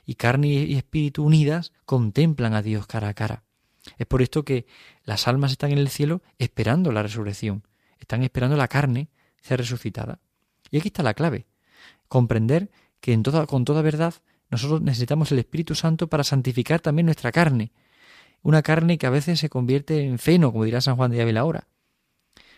y 0.05 0.15
carne 0.15 0.49
y 0.49 0.75
espíritu 0.75 1.25
unidas 1.25 1.73
contemplan 1.85 2.55
a 2.55 2.63
Dios 2.63 2.87
cara 2.87 3.09
a 3.09 3.15
cara. 3.15 3.45
Es 3.99 4.07
por 4.07 4.23
esto 4.23 4.45
que 4.45 4.67
las 5.05 5.29
almas 5.29 5.53
están 5.53 5.73
en 5.73 5.79
el 5.79 5.89
cielo 5.89 6.23
esperando 6.39 6.93
la 6.93 7.03
resurrección, 7.03 7.67
están 7.99 8.23
esperando 8.23 8.57
la 8.57 8.69
carne 8.69 9.09
ser 9.41 9.59
resucitada. 9.59 10.21
Y 10.71 10.79
aquí 10.79 10.89
está 10.89 11.03
la 11.03 11.15
clave, 11.15 11.47
comprender 12.09 12.71
que 13.01 13.21
con 13.47 13.65
toda 13.65 13.83
verdad 13.83 14.15
nosotros 14.51 14.83
necesitamos 14.83 15.33
el 15.33 15.41
Espíritu 15.41 15.75
Santo 15.75 16.09
para 16.09 16.25
santificar 16.25 16.81
también 16.81 17.07
nuestra 17.07 17.33
carne, 17.33 17.73
una 18.43 18.63
carne 18.63 18.99
que 18.99 19.07
a 19.07 19.11
veces 19.11 19.41
se 19.41 19.49
convierte 19.49 20.05
en 20.05 20.19
feno, 20.19 20.53
como 20.53 20.65
dirá 20.65 20.81
San 20.81 20.97
Juan 20.97 21.11
de 21.11 21.23
Ávila 21.23 21.41
ahora, 21.41 21.69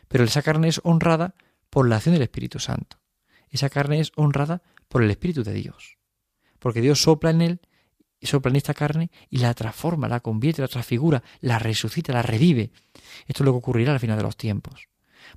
pero 0.09 0.25
esa 0.25 0.43
carne 0.43 0.69
es 0.69 0.81
honrada 0.85 1.35
por 1.71 1.89
la 1.89 1.97
acción 1.97 2.15
del 2.15 2.23
Espíritu 2.23 2.59
Santo. 2.59 2.99
Esa 3.51 3.71
carne 3.71 4.01
es 4.01 4.13
honrada 4.17 4.63
por 4.89 5.03
el 5.03 5.11
Espíritu 5.11 5.45
de 5.45 5.53
Dios. 5.53 5.99
Porque 6.59 6.81
Dios 6.81 7.03
sopla 7.03 7.31
en 7.31 7.43
él, 7.43 7.61
sopla 8.23 8.51
en 8.51 8.57
esta 8.57 8.75
carne 8.75 9.11
y 9.29 9.39
la 9.39 9.55
transforma, 9.55 10.09
la 10.09 10.21
convierte, 10.21 10.63
la 10.63 10.69
transfigura, 10.69 11.23
la 11.41 11.59
resucita, 11.59 12.13
la 12.13 12.23
revive. 12.23 12.73
Esto 13.27 13.43
es 13.43 13.45
lo 13.45 13.53
que 13.53 13.59
ocurrirá 13.59 13.93
al 13.93 14.01
final 14.01 14.17
de 14.17 14.23
los 14.23 14.37
tiempos. 14.37 14.89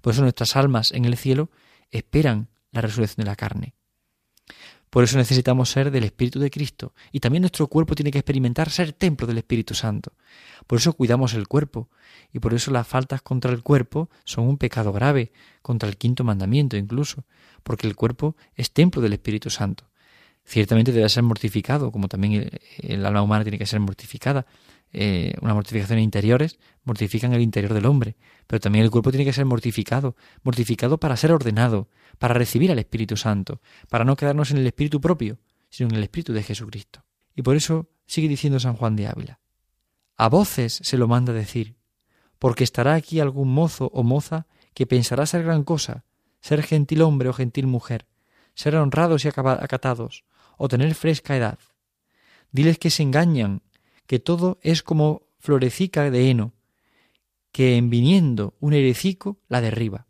Por 0.01 0.13
eso 0.13 0.21
nuestras 0.21 0.55
almas 0.55 0.91
en 0.91 1.05
el 1.05 1.17
cielo 1.17 1.49
esperan 1.91 2.49
la 2.71 2.81
resurrección 2.81 3.23
de 3.23 3.29
la 3.29 3.35
carne. 3.35 3.73
Por 4.89 5.03
eso 5.03 5.17
necesitamos 5.17 5.69
ser 5.69 5.91
del 5.91 6.05
Espíritu 6.05 6.39
de 6.39 6.49
Cristo 6.49 6.93
y 7.11 7.19
también 7.19 7.41
nuestro 7.41 7.67
cuerpo 7.67 7.95
tiene 7.95 8.11
que 8.11 8.19
experimentar 8.19 8.69
ser 8.69 8.93
templo 8.93 9.27
del 9.27 9.37
Espíritu 9.37 9.73
Santo. 9.73 10.13
Por 10.65 10.79
eso 10.79 10.93
cuidamos 10.93 11.33
el 11.33 11.47
cuerpo 11.47 11.89
y 12.33 12.39
por 12.39 12.53
eso 12.53 12.71
las 12.71 12.87
faltas 12.87 13.21
contra 13.21 13.51
el 13.51 13.63
cuerpo 13.63 14.09
son 14.23 14.47
un 14.47 14.57
pecado 14.57 14.93
grave, 14.93 15.31
contra 15.61 15.89
el 15.89 15.97
quinto 15.97 16.23
mandamiento 16.23 16.77
incluso, 16.77 17.25
porque 17.63 17.87
el 17.87 17.95
cuerpo 17.95 18.35
es 18.55 18.71
templo 18.71 19.01
del 19.01 19.13
Espíritu 19.13 19.49
Santo. 19.49 19.85
Ciertamente 20.45 20.93
debe 20.93 21.09
ser 21.09 21.23
mortificado, 21.23 21.91
como 21.91 22.07
también 22.07 22.49
el, 22.77 23.05
alma 23.05 23.21
humana 23.21 23.43
tiene 23.43 23.57
que 23.57 23.65
ser 23.65 23.81
mortificada. 23.81 24.45
Eh, 24.93 25.33
unas 25.41 25.55
mortificaciones 25.55 26.03
interiores 26.03 26.59
mortifican 26.83 27.33
el 27.33 27.41
interior 27.41 27.73
del 27.73 27.85
hombre, 27.85 28.15
pero 28.47 28.59
también 28.59 28.85
el 28.85 28.91
cuerpo 28.91 29.11
tiene 29.11 29.25
que 29.25 29.33
ser 29.33 29.45
mortificado, 29.45 30.15
mortificado 30.43 30.97
para 30.99 31.17
ser 31.17 31.31
ordenado, 31.31 31.89
para 32.17 32.33
recibir 32.33 32.71
al 32.71 32.79
Espíritu 32.79 33.17
Santo, 33.17 33.61
para 33.89 34.05
no 34.05 34.15
quedarnos 34.15 34.51
en 34.51 34.57
el 34.57 34.67
Espíritu 34.67 35.01
propio, 35.01 35.39
sino 35.69 35.89
en 35.89 35.95
el 35.95 36.03
Espíritu 36.03 36.33
de 36.33 36.43
Jesucristo. 36.43 37.03
Y 37.35 37.41
por 37.41 37.55
eso 37.55 37.89
sigue 38.05 38.27
diciendo 38.27 38.59
San 38.59 38.75
Juan 38.75 38.95
de 38.95 39.07
Ávila, 39.07 39.39
a 40.15 40.29
voces 40.29 40.79
se 40.81 40.97
lo 40.97 41.07
manda 41.07 41.33
decir, 41.33 41.75
porque 42.39 42.63
estará 42.63 42.95
aquí 42.95 43.19
algún 43.19 43.53
mozo 43.53 43.91
o 43.93 44.03
moza 44.03 44.47
que 44.73 44.87
pensará 44.87 45.25
ser 45.25 45.43
gran 45.43 45.63
cosa, 45.63 46.05
ser 46.39 46.63
gentil 46.63 47.01
hombre 47.01 47.29
o 47.29 47.33
gentil 47.33 47.67
mujer, 47.67 48.07
ser 48.55 48.75
honrados 48.75 49.25
y 49.25 49.27
acatados, 49.27 50.23
o 50.57 50.67
tener 50.67 50.95
fresca 50.95 51.35
edad. 51.35 51.59
Diles 52.51 52.79
que 52.79 52.89
se 52.89 53.03
engañan, 53.03 53.61
que 54.07 54.19
todo 54.19 54.57
es 54.61 54.81
como 54.81 55.27
florecica 55.37 56.09
de 56.09 56.29
heno, 56.29 56.53
que 57.51 57.77
en 57.77 57.89
viniendo 57.89 58.55
un 58.59 58.73
herecico 58.73 59.39
la 59.47 59.61
derriba. 59.61 60.07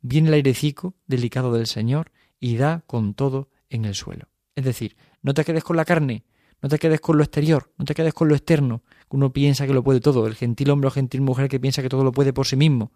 Viene 0.00 0.28
el 0.28 0.34
herecico 0.34 0.94
delicado 1.06 1.52
del 1.52 1.66
Señor 1.66 2.12
y 2.38 2.56
da 2.56 2.84
con 2.86 3.14
todo 3.14 3.48
en 3.70 3.84
el 3.84 3.94
suelo. 3.94 4.28
Es 4.54 4.64
decir, 4.64 4.96
no 5.22 5.34
te 5.34 5.44
quedes 5.44 5.64
con 5.64 5.76
la 5.76 5.84
carne, 5.84 6.24
no 6.62 6.68
te 6.68 6.78
quedes 6.78 7.00
con 7.00 7.16
lo 7.16 7.24
exterior, 7.24 7.72
no 7.78 7.84
te 7.84 7.94
quedes 7.94 8.14
con 8.14 8.28
lo 8.28 8.34
externo, 8.34 8.82
que 9.10 9.16
uno 9.16 9.32
piensa 9.32 9.66
que 9.66 9.74
lo 9.74 9.82
puede 9.82 10.00
todo, 10.00 10.26
el 10.26 10.34
gentil 10.34 10.70
hombre 10.70 10.88
o 10.88 10.90
gentil 10.90 11.20
mujer 11.20 11.48
que 11.48 11.60
piensa 11.60 11.82
que 11.82 11.88
todo 11.88 12.04
lo 12.04 12.12
puede 12.12 12.32
por 12.32 12.46
sí 12.46 12.56
mismo. 12.56 12.92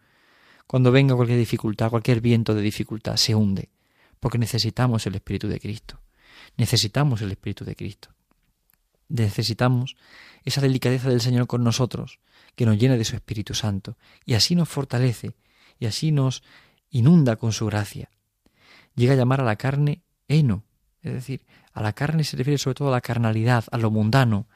Cuando 0.67 0.93
venga 0.93 1.17
cualquier 1.17 1.39
dificultad, 1.39 1.91
cualquier 1.91 2.21
viento 2.21 2.55
de 2.55 2.61
dificultad, 2.61 3.17
se 3.17 3.35
hunde, 3.35 3.71
porque 4.21 4.39
necesitamos 4.39 5.07
el 5.07 5.15
Espíritu 5.15 5.49
de 5.49 5.59
Cristo. 5.59 6.01
Necesitamos 6.57 7.23
el 7.23 7.31
Espíritu 7.31 7.65
de 7.65 7.75
Cristo. 7.75 8.11
Necesitamos 9.09 9.97
esa 10.45 10.61
delicadeza 10.61 11.09
del 11.09 11.21
Señor 11.21 11.47
con 11.47 11.65
nosotros, 11.65 12.21
que 12.55 12.67
nos 12.67 12.79
llena 12.79 12.97
de 12.97 13.05
su 13.05 13.17
Espíritu 13.17 13.55
Santo, 13.55 13.97
y 14.25 14.35
así 14.35 14.55
nos 14.55 14.69
fortalece, 14.69 15.35
y 15.79 15.87
así 15.87 16.13
nos 16.13 16.43
inunda 16.91 17.37
con 17.37 17.53
su 17.53 17.67
gracia. 17.67 18.11
Llega 18.95 19.13
a 19.13 19.17
llamar 19.17 19.41
a 19.41 19.45
la 19.45 19.57
carne 19.57 20.03
heno, 20.27 20.65
es 21.03 21.13
decir, 21.13 21.47
a 21.73 21.83
la 21.83 21.93
carne 21.93 22.25
se 22.25 22.37
refiere 22.37 22.59
sobre 22.59 22.75
todo 22.75 22.89
a 22.89 22.93
la 22.93 23.01
carnalidad, 23.01 23.65
a 23.71 23.79
lo 23.79 23.91
mundano, 23.91 24.49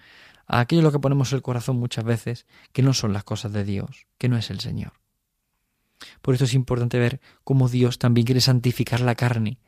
a 0.46 0.60
aquello 0.60 0.80
en 0.80 0.84
lo 0.84 0.92
que 0.92 0.98
ponemos 0.98 1.32
el 1.32 1.42
corazón 1.42 1.76
muchas 1.76 2.04
veces, 2.04 2.46
que 2.72 2.82
no 2.82 2.92
son 2.92 3.12
las 3.12 3.24
cosas 3.24 3.52
de 3.52 3.64
Dios, 3.64 4.06
que 4.18 4.28
no 4.28 4.36
es 4.36 4.50
el 4.50 4.60
Señor. 4.60 4.92
Por 6.20 6.34
esto 6.34 6.44
es 6.44 6.54
importante 6.54 6.98
ver 6.98 7.20
cómo 7.44 7.68
Dios 7.68 7.98
también 7.98 8.26
quiere 8.26 8.40
santificar 8.40 9.00
la 9.00 9.14
carne, 9.14 9.58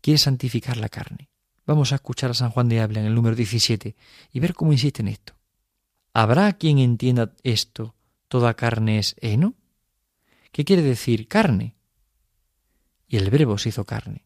quiere 0.00 0.18
santificar 0.18 0.78
la 0.78 0.88
carne. 0.88 1.28
Vamos 1.66 1.92
a 1.92 1.96
escuchar 1.96 2.30
a 2.30 2.34
San 2.34 2.50
Juan 2.50 2.68
de 2.68 2.80
Ávila 2.80 3.00
en 3.00 3.06
el 3.06 3.14
número 3.14 3.36
17 3.36 3.94
y 4.32 4.40
ver 4.40 4.54
cómo 4.54 4.72
insiste 4.72 5.02
en 5.02 5.08
esto. 5.08 5.34
¿Habrá 6.12 6.52
quien 6.54 6.78
entienda 6.78 7.34
esto? 7.42 7.94
¿Toda 8.28 8.54
carne 8.54 8.98
es 8.98 9.14
heno? 9.20 9.54
¿Qué 10.50 10.64
quiere 10.64 10.82
decir 10.82 11.28
carne? 11.28 11.76
Y 13.08 13.16
el 13.16 13.30
verbo 13.30 13.58
se 13.58 13.70
hizo 13.70 13.84
carne. 13.84 14.24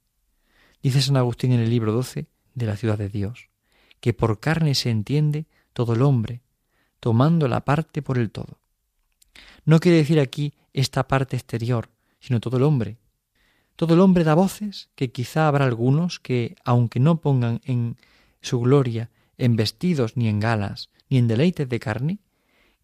Dice 0.83 1.02
San 1.02 1.16
Agustín 1.16 1.52
en 1.52 1.61
el 1.61 1.71
libro 1.71 1.93
12 1.93 2.26
de 2.55 2.66
la 2.66 2.76
ciudad 2.76 2.99
de 2.99 3.09
Dios, 3.09 3.50
que 4.00 4.14
por 4.14 4.40
carne 4.40 4.75
se 4.75 4.90
entiende 4.90 5.47
todo 5.73 5.95
el 5.95 6.02
hombre, 6.02 6.43
tomando 7.00 7.49
la 7.49 7.64
parte 7.64 8.02
por 8.02 8.19
el 8.19 8.31
todo. 8.31 8.61
No 9.64 9.81
quiere 9.81 9.99
decir 9.99 10.21
aquí 10.21 10.55
esta 10.73 11.07
parte 11.07 11.37
exterior, 11.37 11.90
sino 12.21 12.40
todo 12.40 12.57
el 12.57 12.62
hombre. 12.62 12.99
Todo 13.76 13.95
el 13.95 14.00
hombre 14.00 14.25
da 14.25 14.35
voces 14.35 14.88
que 14.95 15.12
quizá 15.12 15.49
habrá 15.49 15.66
algunos 15.66 16.18
que, 16.18 16.56
aunque 16.64 16.99
no 16.99 17.21
pongan 17.21 17.61
en 17.64 17.97
su 18.40 18.61
gloria 18.61 19.11
en 19.37 19.54
vestidos 19.56 20.16
ni 20.16 20.28
en 20.28 20.40
galas, 20.40 20.88
ni 21.11 21.18
en 21.18 21.28
deleites 21.28 21.68
de 21.68 21.78
carne, 21.78 22.18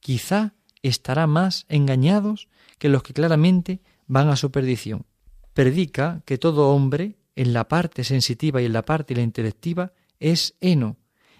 quizá 0.00 0.52
estará 0.82 1.26
más 1.26 1.64
engañados 1.68 2.49
que 2.78 2.90
los 2.90 3.02
que 3.02 3.14
claramente 3.14 3.80
van 4.06 4.28
a 4.28 4.37
su 4.37 4.50
perdición. 4.50 5.06
Predica 5.54 6.22
que 6.26 6.38
todo 6.38 6.70
hombre, 6.70 7.16
en 7.37 7.54
la 7.54 7.68
parte 7.68 8.04
sensitiva 8.04 8.61
y 8.61 8.66
en 8.66 8.75
la 8.75 8.84
parte 8.84 9.14
la 9.14 9.22
intelectiva, 9.22 9.92
es 10.20 10.54
heno, 10.61 10.99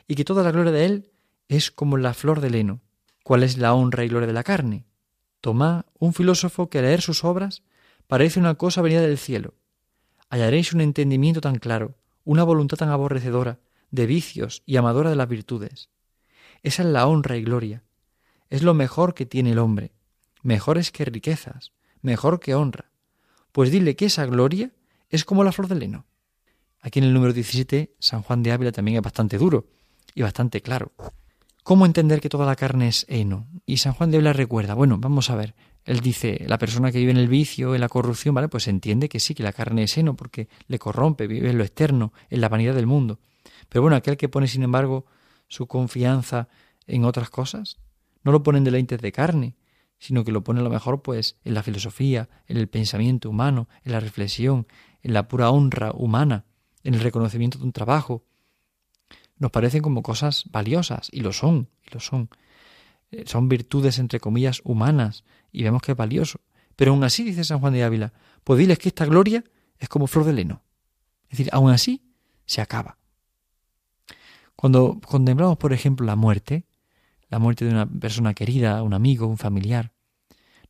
y 0.09 0.14
que 0.14 0.25
toda 0.25 0.42
la 0.42 0.52
gloria 0.52 0.73
de 0.73 0.85
él 0.87 1.11
es 1.49 1.71
como 1.71 1.99
la 1.99 2.14
flor 2.14 2.40
del 2.40 2.54
heno. 2.54 2.80
¿Cuál 3.23 3.42
es 3.42 3.59
la 3.59 3.75
honra 3.75 4.04
y 4.04 4.09
gloria 4.09 4.26
de 4.26 4.32
la 4.32 4.42
carne? 4.42 4.85
Tomá, 5.40 5.85
un 5.99 6.14
filósofo 6.14 6.71
que 6.71 6.78
al 6.78 6.85
leer 6.85 7.02
sus 7.02 7.25
obras 7.25 7.62
parece 8.12 8.38
una 8.38 8.57
cosa 8.57 8.83
venida 8.83 9.00
del 9.00 9.16
cielo. 9.16 9.54
Hallaréis 10.28 10.75
un 10.75 10.83
entendimiento 10.83 11.40
tan 11.40 11.59
claro, 11.59 11.95
una 12.25 12.45
voluntad 12.45 12.76
tan 12.76 12.90
aborrecedora 12.90 13.59
de 13.90 14.04
vicios 14.04 14.62
y 14.66 14.76
amadora 14.76 15.09
de 15.09 15.16
las 15.16 15.31
virtudes. 15.31 15.88
Esa 16.62 16.83
es 16.83 16.90
la 16.90 17.07
honra 17.07 17.38
y 17.38 17.42
gloria. 17.42 17.85
Es 18.50 18.62
lo 18.62 18.75
mejor 18.75 19.14
que 19.14 19.25
tiene 19.25 19.52
el 19.52 19.59
hombre, 19.59 19.92
mejores 20.42 20.92
que 20.92 21.07
riquezas, 21.07 21.73
mejor 22.02 22.38
que 22.38 22.54
honra. 22.54 22.90
Pues 23.50 23.71
dile 23.71 23.97
que 23.97 24.04
esa 24.04 24.26
gloria 24.26 24.73
es 25.09 25.25
como 25.25 25.42
la 25.42 25.52
flor 25.52 25.69
del 25.69 25.83
heno. 25.83 26.04
Aquí 26.83 26.99
en 26.99 27.07
el 27.07 27.14
número 27.14 27.33
17, 27.33 27.95
San 27.99 28.21
Juan 28.21 28.42
de 28.42 28.52
Ávila 28.52 28.73
también 28.73 28.99
es 28.99 29.02
bastante 29.02 29.38
duro 29.38 29.69
y 30.14 30.21
bastante 30.21 30.61
claro. 30.61 30.92
¿Cómo 31.62 31.87
entender 31.87 32.21
que 32.21 32.28
toda 32.28 32.45
la 32.45 32.57
carne 32.57 32.88
es 32.88 33.07
heno? 33.09 33.47
Y 33.64 33.78
San 33.78 33.95
Juan 33.95 34.11
de 34.11 34.19
Ávila 34.19 34.35
recuerda, 34.35 34.75
bueno, 34.75 34.99
vamos 34.99 35.31
a 35.31 35.35
ver, 35.35 35.54
él 35.85 36.01
dice, 36.01 36.45
la 36.47 36.59
persona 36.59 36.93
que 36.93 36.99
vive 36.99 37.11
en 37.11 37.17
el 37.17 37.29
vicio, 37.29 37.75
en 37.75 37.81
la 37.81 37.89
corrupción, 37.89 38.35
¿vale? 38.35 38.49
Pues 38.49 38.69
entiende 38.69 39.09
que 39.09 39.21
sí, 39.21 39.35
que 39.35 39.43
la 39.43 39.53
carne 39.53 39.83
es 39.83 39.99
heno 39.99 40.15
porque 40.15 40.49
le 40.69 40.79
corrompe, 40.79 41.27
vive 41.27 41.51
en 41.51 41.59
lo 41.59 41.65
externo, 41.65 42.12
en 42.31 42.41
la 42.41 42.49
vanidad 42.49 42.75
del 42.75 42.87
mundo. 42.87 43.19
Pero 43.69 43.83
bueno, 43.83 43.97
aquel 43.97 44.17
que 44.17 44.29
pone, 44.29 44.47
sin 44.47 44.62
embargo, 44.62 45.07
su 45.49 45.67
confianza 45.67 46.49
en 46.87 47.05
otras 47.05 47.31
cosas, 47.31 47.79
no 48.23 48.33
lo 48.33 48.43
pone 48.43 48.59
en 48.59 48.65
deleites 48.65 49.01
de 49.01 49.12
carne, 49.12 49.57
sino 49.99 50.25
que 50.25 50.33
lo 50.33 50.45
pone 50.45 50.61
a 50.61 50.62
lo 50.62 50.71
mejor 50.71 51.03
pues 51.03 51.37
en 51.45 51.55
la 51.55 51.62
filosofía, 51.62 52.29
en 52.47 52.57
el 52.57 52.69
pensamiento 52.69 53.31
humano, 53.31 53.69
en 53.85 53.93
la 53.93 54.01
reflexión, 54.01 54.67
en 55.03 55.15
la 55.15 55.29
pura 55.29 55.51
honra 55.51 55.93
humana, 55.93 56.45
en 56.85 56.95
el 56.95 57.01
reconocimiento 57.01 57.59
de 57.59 57.65
un 57.65 57.73
trabajo, 57.73 58.25
nos 59.39 59.51
parecen 59.51 59.83
como 59.83 60.03
cosas 60.03 60.45
valiosas, 60.51 61.09
y 61.12 61.21
lo 61.21 61.33
son, 61.33 61.69
y 61.87 61.95
lo 61.95 62.01
son. 62.01 62.31
Eh, 63.11 63.25
son 63.27 63.49
virtudes, 63.49 63.99
entre 63.99 64.21
comillas, 64.21 64.61
humanas, 64.65 65.25
y 65.52 65.62
vemos 65.62 65.82
que 65.82 65.92
es 65.92 65.99
valioso. 65.99 66.40
Pero 66.76 66.92
aún 66.92 67.04
así, 67.04 67.23
dice 67.23 67.44
San 67.44 67.61
Juan 67.61 67.75
de 67.75 67.85
Ávila, 67.85 68.12
pues 68.44 68.59
diles 68.59 68.78
que 68.78 68.88
esta 68.88 69.04
gloria 69.04 69.44
es 69.78 69.88
como 69.88 70.06
flor 70.06 70.25
de 70.25 70.32
leno. 70.32 70.62
Es 71.25 71.38
decir, 71.38 71.50
aún 71.52 71.71
así 71.71 72.02
se 72.47 72.61
acaba. 72.61 72.99
Cuando 74.56 75.00
contemplamos, 75.06 75.59
por 75.59 75.73
ejemplo, 75.73 76.06
la 76.06 76.16
muerte, 76.16 76.64
la 77.28 77.38
muerte 77.38 77.64
de 77.64 77.73
una 77.73 77.87
persona 77.87 78.35
querida, 78.35 78.82
un 78.82 78.94
amigo, 78.94 79.26
un 79.26 79.38
familiar, 79.38 79.92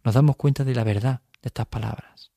nos 0.05 0.15
damos 0.15 0.37
cuenta 0.37 0.65
de 0.65 0.75
la 0.75 0.85
verdad 0.85 1.23
de 1.43 1.49
estas 1.49 1.67
palabras. 1.67 2.31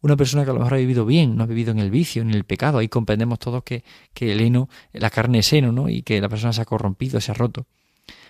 Una 0.00 0.16
persona 0.16 0.44
que 0.44 0.50
a 0.50 0.52
lo 0.52 0.60
mejor 0.60 0.74
ha 0.74 0.78
vivido 0.78 1.04
bien, 1.04 1.36
no 1.36 1.42
ha 1.42 1.46
vivido 1.46 1.72
en 1.72 1.80
el 1.80 1.90
vicio, 1.90 2.22
en 2.22 2.30
el 2.30 2.44
pecado, 2.44 2.78
ahí 2.78 2.88
comprendemos 2.88 3.38
todos 3.40 3.64
que, 3.64 3.82
que 4.14 4.32
el 4.32 4.40
heno, 4.40 4.68
la 4.92 5.10
carne 5.10 5.40
es 5.40 5.46
seno, 5.46 5.72
¿no? 5.72 5.88
Y 5.88 6.02
que 6.02 6.20
la 6.20 6.28
persona 6.28 6.52
se 6.52 6.60
ha 6.60 6.64
corrompido, 6.64 7.20
se 7.20 7.32
ha 7.32 7.34
roto. 7.34 7.66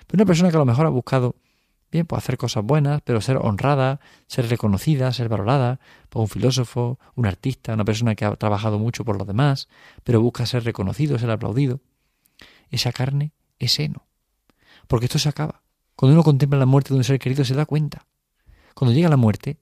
Pero 0.07 0.23
una 0.23 0.25
persona 0.25 0.51
que 0.51 0.57
a 0.57 0.61
lo 0.61 0.65
mejor 0.65 0.87
ha 0.87 0.91
buscado, 0.91 1.37
bien, 1.91 2.07
pues 2.07 2.23
hacer 2.23 2.37
cosas 2.37 2.65
buenas, 2.65 3.01
pero 3.03 3.21
ser 3.21 3.39
honrada, 3.39 4.01
ser 4.27 4.49
reconocida, 4.49 5.13
ser 5.13 5.29
valorada, 5.29 5.81
por 6.09 6.23
un 6.23 6.29
filósofo, 6.29 6.99
un 7.15 7.27
artista, 7.27 7.75
una 7.75 7.85
persona 7.85 8.15
que 8.15 8.25
ha 8.25 8.37
trabajado 8.37 8.79
mucho 8.79 9.05
por 9.05 9.17
los 9.17 9.27
demás, 9.27 9.69
pero 10.05 10.21
busca 10.21 10.47
ser 10.47 10.65
reconocido, 10.65 11.19
ser 11.19 11.31
aplaudido. 11.31 11.81
Esa 12.71 12.93
carne 12.93 13.33
es 13.59 13.73
seno. 13.73 14.07
Porque 14.87 15.07
esto 15.07 15.19
se 15.19 15.29
acaba. 15.29 15.63
Cuando 15.97 16.15
uno 16.15 16.23
contempla 16.23 16.59
la 16.59 16.67
muerte 16.67 16.91
de 16.91 16.99
un 16.99 17.05
ser 17.05 17.19
querido 17.19 17.45
se 17.45 17.55
da 17.55 17.67
cuenta. 17.67 18.07
Cuando 18.75 18.95
llega 18.95 19.09
la 19.09 19.17
muerte, 19.17 19.59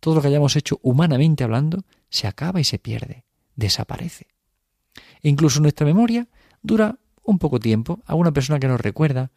todo 0.00 0.16
lo 0.16 0.22
que 0.22 0.28
hayamos 0.28 0.56
hecho 0.56 0.80
humanamente 0.82 1.44
hablando 1.44 1.84
se 2.08 2.26
acaba 2.26 2.60
y 2.60 2.64
se 2.64 2.78
pierde, 2.78 3.24
desaparece. 3.54 4.26
E 5.22 5.28
incluso 5.28 5.60
nuestra 5.60 5.86
memoria 5.86 6.26
dura 6.62 6.98
un 7.22 7.38
poco 7.38 7.60
tiempo, 7.60 8.00
alguna 8.06 8.32
persona 8.32 8.58
que 8.58 8.66
nos 8.66 8.80
recuerda, 8.80 9.30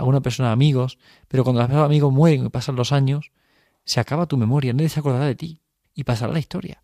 alguna 0.00 0.20
persona 0.20 0.52
amigos, 0.52 0.98
pero 1.28 1.44
cuando 1.44 1.62
los 1.62 1.70
amigos 1.70 2.12
mueren 2.12 2.46
y 2.46 2.48
pasan 2.48 2.76
los 2.76 2.92
años, 2.92 3.32
se 3.84 4.00
acaba 4.00 4.26
tu 4.26 4.36
memoria, 4.36 4.72
nadie 4.72 4.88
se 4.88 5.00
acordará 5.00 5.26
de 5.26 5.34
ti 5.34 5.62
y 5.94 6.04
pasará 6.04 6.32
la 6.32 6.38
historia. 6.38 6.82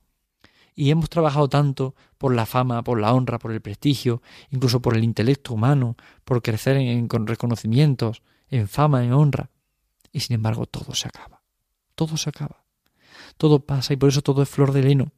Y 0.75 0.91
hemos 0.91 1.09
trabajado 1.09 1.49
tanto 1.49 1.95
por 2.19 2.35
la 2.35 2.47
fama, 2.47 2.83
por 2.83 3.01
la 3.01 3.13
honra, 3.13 3.39
por 3.39 3.53
el 3.53 3.63
prestigio, 3.63 4.23
incluso 4.51 4.81
por 4.81 4.97
el 4.97 5.05
intelecto 5.05 5.55
humano, 5.55 5.97
por 6.25 6.43
crecer 6.43 6.77
en, 6.77 7.09
con 7.09 7.27
reconocimientos, 7.27 8.23
en 8.49 8.69
fama, 8.69 9.05
en 9.05 9.13
honra. 9.13 9.51
Y 10.13 10.21
sin 10.21 10.35
embargo 10.35 10.67
todo 10.67 10.95
se 10.95 11.09
acaba. 11.09 11.43
Todo 11.95 12.17
se 12.17 12.29
acaba 12.29 12.67
todo 13.37 13.61
pasa 13.61 13.93
y 13.93 13.97
por 13.97 14.09
eso 14.09 14.23
todo 14.23 14.43
es 14.43 14.49
flor 14.49 14.73
de 14.73 14.91
heno, 14.91 15.13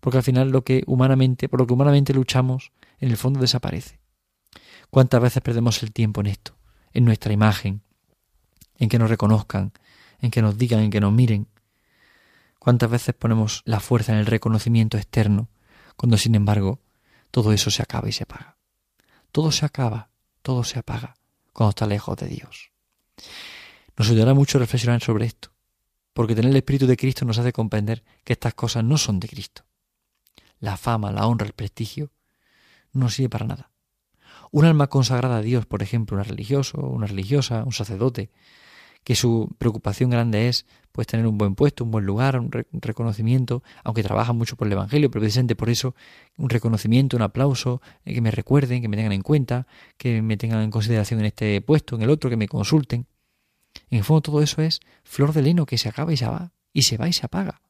porque 0.00 0.18
al 0.18 0.24
final 0.24 0.50
lo 0.50 0.64
que 0.64 0.82
humanamente, 0.86 1.48
por 1.48 1.60
lo 1.60 1.66
que 1.66 1.74
humanamente 1.74 2.14
luchamos, 2.14 2.72
en 2.98 3.10
el 3.10 3.16
fondo 3.16 3.40
desaparece. 3.40 4.00
¿Cuántas 4.90 5.20
veces 5.20 5.42
perdemos 5.42 5.82
el 5.82 5.92
tiempo 5.92 6.20
en 6.20 6.28
esto, 6.28 6.54
en 6.92 7.04
nuestra 7.04 7.32
imagen, 7.32 7.82
en 8.76 8.88
que 8.88 8.98
nos 8.98 9.10
reconozcan, 9.10 9.72
en 10.20 10.30
que 10.30 10.42
nos 10.42 10.56
digan, 10.58 10.80
en 10.80 10.90
que 10.90 11.00
nos 11.00 11.12
miren? 11.12 11.48
¿Cuántas 12.58 12.90
veces 12.90 13.14
ponemos 13.14 13.62
la 13.64 13.80
fuerza 13.80 14.12
en 14.12 14.18
el 14.18 14.26
reconocimiento 14.26 14.96
externo, 14.96 15.48
cuando 15.96 16.16
sin 16.16 16.34
embargo 16.34 16.80
todo 17.30 17.52
eso 17.52 17.70
se 17.70 17.82
acaba 17.82 18.08
y 18.08 18.12
se 18.12 18.24
apaga? 18.24 18.56
Todo 19.32 19.50
se 19.52 19.64
acaba, 19.64 20.10
todo 20.42 20.64
se 20.64 20.78
apaga 20.78 21.14
cuando 21.52 21.70
está 21.70 21.86
lejos 21.86 22.16
de 22.16 22.28
Dios. 22.28 22.70
Nos 23.96 24.08
ayudará 24.08 24.34
mucho 24.34 24.58
reflexionar 24.58 25.02
sobre 25.02 25.26
esto 25.26 25.52
porque 26.12 26.34
tener 26.34 26.50
el 26.50 26.56
Espíritu 26.56 26.86
de 26.86 26.96
Cristo 26.96 27.24
nos 27.24 27.38
hace 27.38 27.52
comprender 27.52 28.04
que 28.24 28.34
estas 28.34 28.54
cosas 28.54 28.84
no 28.84 28.98
son 28.98 29.18
de 29.20 29.28
Cristo. 29.28 29.64
La 30.58 30.76
fama, 30.76 31.10
la 31.10 31.26
honra, 31.26 31.46
el 31.46 31.52
prestigio 31.52 32.12
no 32.92 33.08
sirve 33.08 33.30
para 33.30 33.46
nada. 33.46 33.71
Un 34.52 34.66
alma 34.66 34.88
consagrada 34.88 35.38
a 35.38 35.42
Dios, 35.42 35.64
por 35.64 35.82
ejemplo, 35.82 36.18
un 36.18 36.24
religioso, 36.24 36.78
una 36.78 37.06
religiosa, 37.06 37.64
un 37.64 37.72
sacerdote, 37.72 38.28
que 39.02 39.16
su 39.16 39.48
preocupación 39.56 40.10
grande 40.10 40.48
es 40.48 40.66
pues 40.92 41.06
tener 41.06 41.26
un 41.26 41.38
buen 41.38 41.54
puesto, 41.54 41.84
un 41.84 41.90
buen 41.90 42.04
lugar, 42.04 42.38
un, 42.38 42.50
reconocimiento, 42.52 43.62
aunque 43.82 44.02
trabaja 44.02 44.34
mucho 44.34 44.56
por 44.56 44.66
el 44.66 44.74
Evangelio, 44.74 45.10
pero 45.10 45.22
precisamente 45.22 45.56
por 45.56 45.70
eso 45.70 45.94
un 46.36 46.50
reconocimiento, 46.50 47.16
un 47.16 47.22
aplauso, 47.22 47.80
eh, 48.04 48.12
que 48.12 48.20
me 48.20 48.30
recuerden, 48.30 48.82
que 48.82 48.88
me 48.88 48.96
tengan 48.96 49.12
en 49.12 49.22
cuenta, 49.22 49.66
que 49.96 50.20
me 50.20 50.36
tengan 50.36 50.60
en 50.60 50.70
consideración 50.70 51.20
en 51.20 51.26
este 51.26 51.62
puesto, 51.62 51.96
en 51.96 52.02
el 52.02 52.10
otro, 52.10 52.28
que 52.28 52.36
me 52.36 52.46
consulten. 52.46 53.06
En 53.88 53.98
el 53.98 54.04
fondo 54.04 54.20
todo 54.20 54.42
eso 54.42 54.60
es 54.60 54.80
flor 55.02 55.32
de 55.32 55.40
leno 55.40 55.64
que 55.64 55.78
se 55.78 55.88
acaba 55.88 56.12
y 56.12 56.18
se 56.18 56.26
va, 56.26 56.52
y 56.74 56.82
se 56.82 56.98
va 56.98 57.08
y 57.08 57.14
se 57.14 57.24
apaga. 57.24 57.62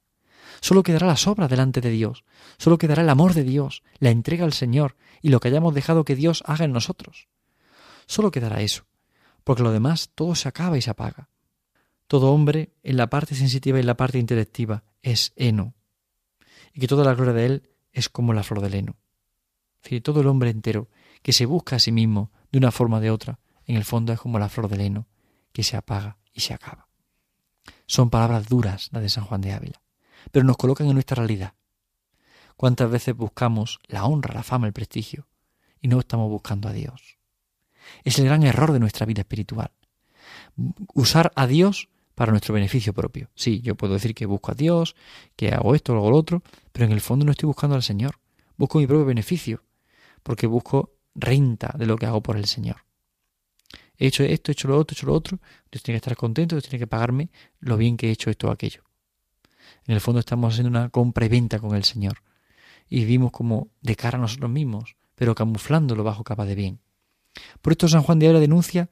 Solo 0.62 0.84
quedará 0.84 1.08
la 1.08 1.16
sobra 1.16 1.48
delante 1.48 1.80
de 1.80 1.90
Dios, 1.90 2.24
solo 2.56 2.78
quedará 2.78 3.02
el 3.02 3.08
amor 3.08 3.34
de 3.34 3.42
Dios, 3.42 3.82
la 3.98 4.10
entrega 4.10 4.44
al 4.44 4.52
Señor 4.52 4.94
y 5.20 5.30
lo 5.30 5.40
que 5.40 5.48
hayamos 5.48 5.74
dejado 5.74 6.04
que 6.04 6.14
Dios 6.14 6.44
haga 6.46 6.64
en 6.64 6.72
nosotros. 6.72 7.26
Solo 8.06 8.30
quedará 8.30 8.62
eso, 8.62 8.86
porque 9.42 9.64
lo 9.64 9.72
demás 9.72 10.10
todo 10.14 10.36
se 10.36 10.48
acaba 10.48 10.78
y 10.78 10.82
se 10.82 10.90
apaga. 10.90 11.28
Todo 12.06 12.30
hombre, 12.30 12.70
en 12.84 12.96
la 12.96 13.10
parte 13.10 13.34
sensitiva 13.34 13.78
y 13.78 13.80
en 13.80 13.88
la 13.88 13.96
parte 13.96 14.20
intelectiva, 14.20 14.84
es 15.02 15.32
heno, 15.34 15.74
y 16.72 16.78
que 16.78 16.86
toda 16.86 17.04
la 17.04 17.14
gloria 17.14 17.34
de 17.34 17.46
él 17.46 17.70
es 17.92 18.08
como 18.08 18.32
la 18.32 18.44
flor 18.44 18.60
del 18.60 18.74
heno. 18.74 18.96
Si 19.82 20.00
todo 20.00 20.20
el 20.20 20.28
hombre 20.28 20.50
entero, 20.50 20.88
que 21.22 21.32
se 21.32 21.44
busca 21.44 21.74
a 21.74 21.80
sí 21.80 21.90
mismo 21.90 22.30
de 22.52 22.58
una 22.58 22.70
forma 22.70 22.98
o 22.98 23.00
de 23.00 23.10
otra, 23.10 23.40
en 23.66 23.74
el 23.74 23.84
fondo 23.84 24.12
es 24.12 24.20
como 24.20 24.38
la 24.38 24.48
flor 24.48 24.68
del 24.68 24.82
heno, 24.82 25.08
que 25.52 25.64
se 25.64 25.76
apaga 25.76 26.18
y 26.32 26.40
se 26.40 26.54
acaba. 26.54 26.86
Son 27.86 28.10
palabras 28.10 28.48
duras 28.48 28.90
las 28.92 29.02
de 29.02 29.08
San 29.08 29.24
Juan 29.24 29.40
de 29.40 29.52
Ávila, 29.52 29.81
pero 30.30 30.44
nos 30.44 30.56
colocan 30.56 30.86
en 30.86 30.94
nuestra 30.94 31.16
realidad. 31.16 31.54
¿Cuántas 32.56 32.90
veces 32.90 33.16
buscamos 33.16 33.80
la 33.86 34.04
honra, 34.04 34.34
la 34.34 34.42
fama, 34.42 34.66
el 34.66 34.72
prestigio 34.72 35.26
y 35.80 35.88
no 35.88 35.98
estamos 35.98 36.30
buscando 36.30 36.68
a 36.68 36.72
Dios? 36.72 37.18
Es 38.04 38.18
el 38.18 38.26
gran 38.26 38.42
error 38.44 38.72
de 38.72 38.78
nuestra 38.78 39.06
vida 39.06 39.22
espiritual. 39.22 39.72
Usar 40.94 41.32
a 41.34 41.46
Dios 41.46 41.88
para 42.14 42.30
nuestro 42.30 42.54
beneficio 42.54 42.92
propio. 42.92 43.30
Sí, 43.34 43.60
yo 43.62 43.74
puedo 43.74 43.94
decir 43.94 44.14
que 44.14 44.26
busco 44.26 44.52
a 44.52 44.54
Dios, 44.54 44.94
que 45.34 45.52
hago 45.52 45.74
esto, 45.74 45.94
hago 45.94 46.10
lo 46.10 46.16
otro, 46.16 46.42
pero 46.72 46.86
en 46.86 46.92
el 46.92 47.00
fondo 47.00 47.24
no 47.24 47.32
estoy 47.32 47.46
buscando 47.46 47.74
al 47.74 47.82
Señor. 47.82 48.20
Busco 48.56 48.78
mi 48.78 48.86
propio 48.86 49.06
beneficio, 49.06 49.64
porque 50.22 50.46
busco 50.46 50.94
renta 51.14 51.74
de 51.76 51.86
lo 51.86 51.96
que 51.96 52.06
hago 52.06 52.22
por 52.22 52.36
el 52.36 52.46
Señor 52.46 52.84
he 54.02 54.08
hecho 54.08 54.24
esto, 54.24 54.50
he 54.50 54.54
hecho 54.54 54.66
lo 54.66 54.78
otro, 54.78 54.94
he 54.94 54.96
hecho 54.98 55.06
lo 55.06 55.14
otro, 55.14 55.38
Dios 55.70 55.82
tiene 55.82 55.96
que 55.96 56.04
estar 56.04 56.16
contento, 56.16 56.56
Dios 56.56 56.64
tiene 56.64 56.80
que 56.80 56.88
pagarme 56.88 57.30
lo 57.60 57.76
bien 57.76 57.96
que 57.96 58.08
he 58.08 58.10
hecho 58.10 58.30
esto 58.30 58.48
o 58.48 58.50
aquello. 58.50 58.82
En 59.86 59.94
el 59.94 60.00
fondo 60.00 60.20
estamos 60.20 60.52
haciendo 60.52 60.70
una 60.70 60.88
compra 60.90 61.26
y 61.26 61.28
venta 61.28 61.58
con 61.58 61.74
el 61.74 61.84
Señor 61.84 62.22
y 62.88 63.00
vivimos 63.00 63.32
como 63.32 63.68
de 63.80 63.96
cara 63.96 64.18
a 64.18 64.20
nosotros 64.20 64.50
mismos, 64.50 64.96
pero 65.14 65.34
camuflándolo 65.34 66.04
bajo 66.04 66.24
capa 66.24 66.44
de 66.44 66.54
bien. 66.54 66.80
Por 67.60 67.72
esto 67.72 67.88
San 67.88 68.02
Juan 68.02 68.18
de 68.18 68.26
Ávila 68.26 68.40
denuncia 68.40 68.90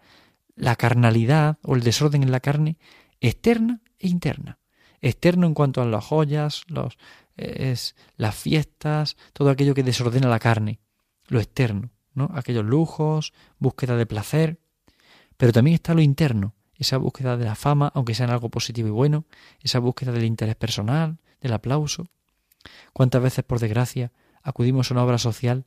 la 0.56 0.76
carnalidad 0.76 1.58
o 1.62 1.74
el 1.74 1.82
desorden 1.82 2.22
en 2.22 2.32
la 2.32 2.40
carne 2.40 2.78
externa 3.20 3.80
e 3.98 4.08
interna. 4.08 4.58
Externo 5.00 5.46
en 5.46 5.54
cuanto 5.54 5.80
a 5.80 5.86
las 5.86 6.04
joyas, 6.04 6.64
los, 6.68 6.98
es, 7.36 7.94
las 8.16 8.34
fiestas, 8.34 9.16
todo 9.32 9.50
aquello 9.50 9.74
que 9.74 9.82
desordena 9.82 10.28
la 10.28 10.38
carne. 10.38 10.80
Lo 11.28 11.40
externo, 11.40 11.90
¿no? 12.12 12.30
Aquellos 12.34 12.64
lujos, 12.64 13.32
búsqueda 13.58 13.96
de 13.96 14.06
placer. 14.06 14.60
Pero 15.36 15.52
también 15.52 15.74
está 15.74 15.94
lo 15.94 16.02
interno, 16.02 16.54
esa 16.80 16.96
búsqueda 16.96 17.36
de 17.36 17.44
la 17.44 17.54
fama, 17.54 17.92
aunque 17.94 18.14
sea 18.14 18.24
en 18.24 18.32
algo 18.32 18.48
positivo 18.48 18.88
y 18.88 18.90
bueno, 18.90 19.26
esa 19.62 19.78
búsqueda 19.78 20.12
del 20.12 20.24
interés 20.24 20.56
personal, 20.56 21.18
del 21.42 21.52
aplauso. 21.52 22.08
¿Cuántas 22.94 23.22
veces, 23.22 23.44
por 23.44 23.60
desgracia, 23.60 24.12
acudimos 24.42 24.90
a 24.90 24.94
una 24.94 25.04
obra 25.04 25.18
social, 25.18 25.66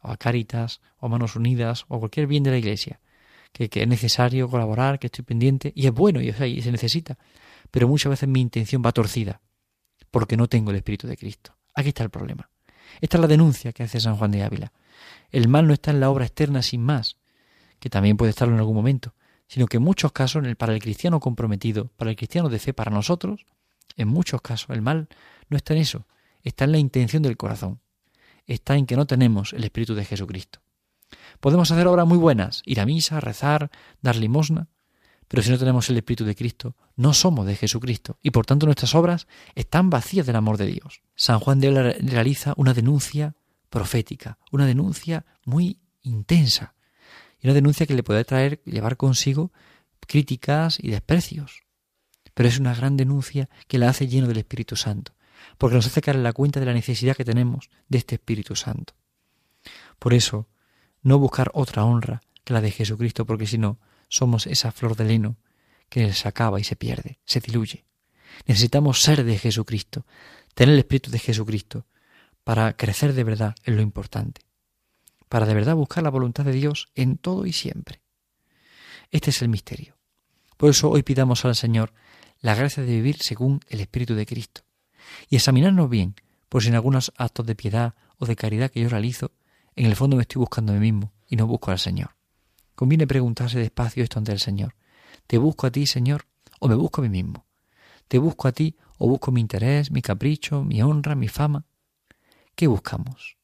o 0.00 0.10
a 0.10 0.16
Cáritas, 0.16 0.80
o 0.98 1.06
a 1.06 1.08
Manos 1.08 1.34
Unidas, 1.34 1.84
o 1.88 1.96
a 1.96 1.98
cualquier 1.98 2.28
bien 2.28 2.44
de 2.44 2.52
la 2.52 2.58
Iglesia, 2.58 3.00
que, 3.52 3.68
es 3.72 3.88
necesario 3.88 4.48
colaborar, 4.48 5.00
que 5.00 5.08
estoy 5.08 5.24
pendiente, 5.24 5.72
y 5.74 5.88
es 5.88 5.92
bueno, 5.92 6.22
y, 6.22 6.28
y 6.28 6.62
se 6.62 6.70
necesita. 6.70 7.18
Pero 7.72 7.88
muchas 7.88 8.10
veces 8.10 8.28
mi 8.28 8.40
intención 8.40 8.82
va 8.86 8.92
torcida, 8.92 9.40
porque 10.12 10.36
no 10.36 10.48
tengo 10.48 10.70
el 10.70 10.76
Espíritu 10.76 11.08
de 11.08 11.16
Cristo. 11.16 11.56
Aquí 11.74 11.88
está 11.88 12.04
el 12.04 12.10
problema. 12.10 12.48
Esta 13.00 13.16
es 13.16 13.20
la 13.20 13.26
denuncia 13.26 13.72
que 13.72 13.82
hace 13.82 13.98
San 13.98 14.16
Juan 14.16 14.30
de 14.30 14.44
Ávila. 14.44 14.72
El 15.32 15.48
mal 15.48 15.66
no 15.66 15.74
está 15.74 15.90
en 15.90 15.98
la 15.98 16.08
obra 16.08 16.24
externa 16.24 16.62
sin 16.62 16.82
más, 16.82 17.16
que 17.80 17.90
también 17.90 18.16
puede 18.16 18.30
estarlo 18.30 18.54
en 18.54 18.60
algún 18.60 18.76
momento, 18.76 19.14
sino 19.52 19.66
que 19.66 19.76
en 19.76 19.82
muchos 19.82 20.12
casos, 20.12 20.42
para 20.56 20.72
el 20.72 20.80
cristiano 20.80 21.20
comprometido, 21.20 21.88
para 21.98 22.08
el 22.10 22.16
cristiano 22.16 22.48
de 22.48 22.58
fe, 22.58 22.72
para 22.72 22.90
nosotros, 22.90 23.44
en 23.98 24.08
muchos 24.08 24.40
casos 24.40 24.70
el 24.70 24.80
mal 24.80 25.08
no 25.50 25.58
está 25.58 25.74
en 25.74 25.80
eso, 25.80 26.06
está 26.42 26.64
en 26.64 26.72
la 26.72 26.78
intención 26.78 27.22
del 27.22 27.36
corazón, 27.36 27.78
está 28.46 28.76
en 28.76 28.86
que 28.86 28.96
no 28.96 29.06
tenemos 29.06 29.52
el 29.52 29.62
Espíritu 29.64 29.94
de 29.94 30.06
Jesucristo. 30.06 30.60
Podemos 31.38 31.70
hacer 31.70 31.86
obras 31.86 32.06
muy 32.06 32.16
buenas, 32.16 32.62
ir 32.64 32.80
a 32.80 32.86
misa, 32.86 33.20
rezar, 33.20 33.70
dar 34.00 34.16
limosna, 34.16 34.68
pero 35.28 35.42
si 35.42 35.50
no 35.50 35.58
tenemos 35.58 35.90
el 35.90 35.98
Espíritu 35.98 36.24
de 36.24 36.34
Cristo, 36.34 36.74
no 36.96 37.12
somos 37.12 37.44
de 37.44 37.54
Jesucristo 37.54 38.16
y 38.22 38.30
por 38.30 38.46
tanto 38.46 38.64
nuestras 38.64 38.94
obras 38.94 39.26
están 39.54 39.90
vacías 39.90 40.24
del 40.24 40.36
amor 40.36 40.56
de 40.56 40.64
Dios. 40.64 41.02
San 41.14 41.40
Juan 41.40 41.60
de 41.60 41.66
Ávila 41.66 41.94
realiza 42.00 42.54
una 42.56 42.72
denuncia 42.72 43.34
profética, 43.68 44.38
una 44.50 44.64
denuncia 44.64 45.26
muy 45.44 45.78
intensa 46.00 46.74
y 47.42 47.48
una 47.48 47.54
denuncia 47.54 47.86
que 47.86 47.94
le 47.94 48.04
puede 48.04 48.24
traer, 48.24 48.62
llevar 48.64 48.96
consigo 48.96 49.52
críticas 50.00 50.78
y 50.80 50.90
desprecios. 50.90 51.64
Pero 52.34 52.48
es 52.48 52.58
una 52.58 52.74
gran 52.74 52.96
denuncia 52.96 53.50
que 53.66 53.78
la 53.78 53.88
hace 53.88 54.06
lleno 54.06 54.28
del 54.28 54.38
Espíritu 54.38 54.76
Santo, 54.76 55.12
porque 55.58 55.76
nos 55.76 55.86
hace 55.86 56.00
caer 56.00 56.16
en 56.16 56.22
la 56.22 56.32
cuenta 56.32 56.60
de 56.60 56.66
la 56.66 56.72
necesidad 56.72 57.16
que 57.16 57.24
tenemos 57.24 57.68
de 57.88 57.98
este 57.98 58.14
Espíritu 58.14 58.54
Santo. 58.56 58.94
Por 59.98 60.14
eso, 60.14 60.48
no 61.02 61.18
buscar 61.18 61.50
otra 61.52 61.84
honra 61.84 62.22
que 62.44 62.54
la 62.54 62.60
de 62.60 62.70
Jesucristo, 62.70 63.26
porque 63.26 63.46
si 63.46 63.58
no, 63.58 63.78
somos 64.08 64.46
esa 64.46 64.72
flor 64.72 64.96
de 64.96 65.04
lino 65.04 65.36
que 65.88 66.12
se 66.12 66.28
acaba 66.28 66.60
y 66.60 66.64
se 66.64 66.76
pierde, 66.76 67.18
se 67.24 67.40
diluye. 67.40 67.84
Necesitamos 68.46 69.02
ser 69.02 69.24
de 69.24 69.38
Jesucristo, 69.38 70.06
tener 70.54 70.74
el 70.74 70.78
Espíritu 70.78 71.10
de 71.10 71.18
Jesucristo, 71.18 71.86
para 72.44 72.76
crecer 72.76 73.12
de 73.12 73.24
verdad 73.24 73.54
en 73.64 73.76
lo 73.76 73.82
importante, 73.82 74.42
para 75.32 75.46
de 75.46 75.54
verdad 75.54 75.74
buscar 75.74 76.04
la 76.04 76.10
voluntad 76.10 76.44
de 76.44 76.52
Dios 76.52 76.90
en 76.94 77.16
todo 77.16 77.46
y 77.46 77.54
siempre. 77.54 78.02
Este 79.10 79.30
es 79.30 79.40
el 79.40 79.48
misterio. 79.48 79.96
Por 80.58 80.68
eso 80.68 80.90
hoy 80.90 81.02
pidamos 81.02 81.46
al 81.46 81.56
Señor 81.56 81.94
la 82.40 82.54
gracia 82.54 82.82
de 82.82 82.92
vivir 82.92 83.16
según 83.22 83.60
el 83.68 83.80
Espíritu 83.80 84.14
de 84.14 84.26
Cristo 84.26 84.60
y 85.30 85.36
examinarnos 85.36 85.88
bien, 85.88 86.16
por 86.50 86.60
si 86.60 86.68
en 86.68 86.74
algunos 86.74 87.14
actos 87.16 87.46
de 87.46 87.54
piedad 87.54 87.94
o 88.18 88.26
de 88.26 88.36
caridad 88.36 88.70
que 88.70 88.82
yo 88.82 88.90
realizo, 88.90 89.32
en 89.74 89.86
el 89.86 89.96
fondo 89.96 90.16
me 90.16 90.22
estoy 90.24 90.40
buscando 90.40 90.74
a 90.74 90.76
mí 90.76 90.92
mismo 90.92 91.14
y 91.26 91.36
no 91.36 91.46
busco 91.46 91.70
al 91.70 91.78
Señor. 91.78 92.10
Conviene 92.74 93.06
preguntarse 93.06 93.58
despacio 93.58 94.02
esto 94.02 94.18
ante 94.18 94.32
el 94.32 94.38
Señor. 94.38 94.74
¿Te 95.26 95.38
busco 95.38 95.66
a 95.66 95.70
ti, 95.70 95.86
Señor, 95.86 96.26
o 96.60 96.68
me 96.68 96.74
busco 96.74 97.00
a 97.00 97.04
mí 97.04 97.08
mismo? 97.08 97.46
¿Te 98.06 98.18
busco 98.18 98.48
a 98.48 98.52
ti 98.52 98.76
o 98.98 99.08
busco 99.08 99.32
mi 99.32 99.40
interés, 99.40 99.92
mi 99.92 100.02
capricho, 100.02 100.62
mi 100.62 100.82
honra, 100.82 101.14
mi 101.14 101.28
fama? 101.28 101.64
¿Qué 102.54 102.66
buscamos? 102.66 103.38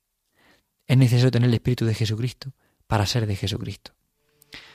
Es 0.89 0.97
necesario 0.97 1.31
tener 1.31 1.51
el 1.51 1.55
Espíritu 1.55 1.85
de 1.85 1.95
Jesucristo 1.95 2.53
para 2.87 3.05
ser 3.05 3.27
de 3.27 3.37
Jesucristo. 3.37 3.93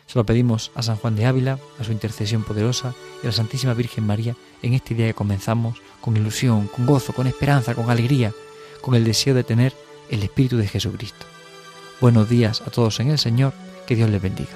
Se 0.05 0.19
lo 0.19 0.25
pedimos 0.25 0.71
a 0.75 0.83
San 0.83 0.95
Juan 0.97 1.15
de 1.15 1.25
Ávila, 1.25 1.57
a 1.79 1.83
su 1.83 1.91
intercesión 1.91 2.43
poderosa 2.43 2.93
y 3.23 3.25
a 3.25 3.29
la 3.29 3.31
Santísima 3.31 3.73
Virgen 3.73 4.05
María 4.05 4.35
en 4.61 4.73
este 4.73 4.93
día 4.93 5.07
que 5.07 5.15
comenzamos 5.15 5.81
con 6.01 6.15
ilusión, 6.15 6.67
con 6.67 6.85
gozo, 6.85 7.13
con 7.13 7.25
esperanza, 7.25 7.73
con 7.73 7.89
alegría, 7.89 8.31
con 8.81 8.93
el 8.93 9.03
deseo 9.03 9.33
de 9.33 9.43
tener 9.43 9.73
el 10.11 10.21
Espíritu 10.21 10.57
de 10.57 10.67
Jesucristo. 10.67 11.25
Buenos 11.99 12.29
días 12.29 12.61
a 12.61 12.69
todos 12.69 12.99
en 12.99 13.09
el 13.09 13.17
Señor, 13.17 13.53
que 13.87 13.95
Dios 13.95 14.09
les 14.11 14.21
bendiga. 14.21 14.51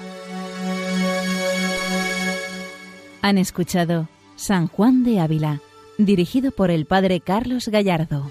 Han 3.20 3.36
escuchado 3.36 4.08
San 4.36 4.68
Juan 4.68 5.02
de 5.02 5.18
Ávila, 5.18 5.60
dirigido 5.96 6.52
por 6.52 6.70
el 6.70 6.86
Padre 6.86 7.20
Carlos 7.20 7.66
Gallardo. 7.66 8.30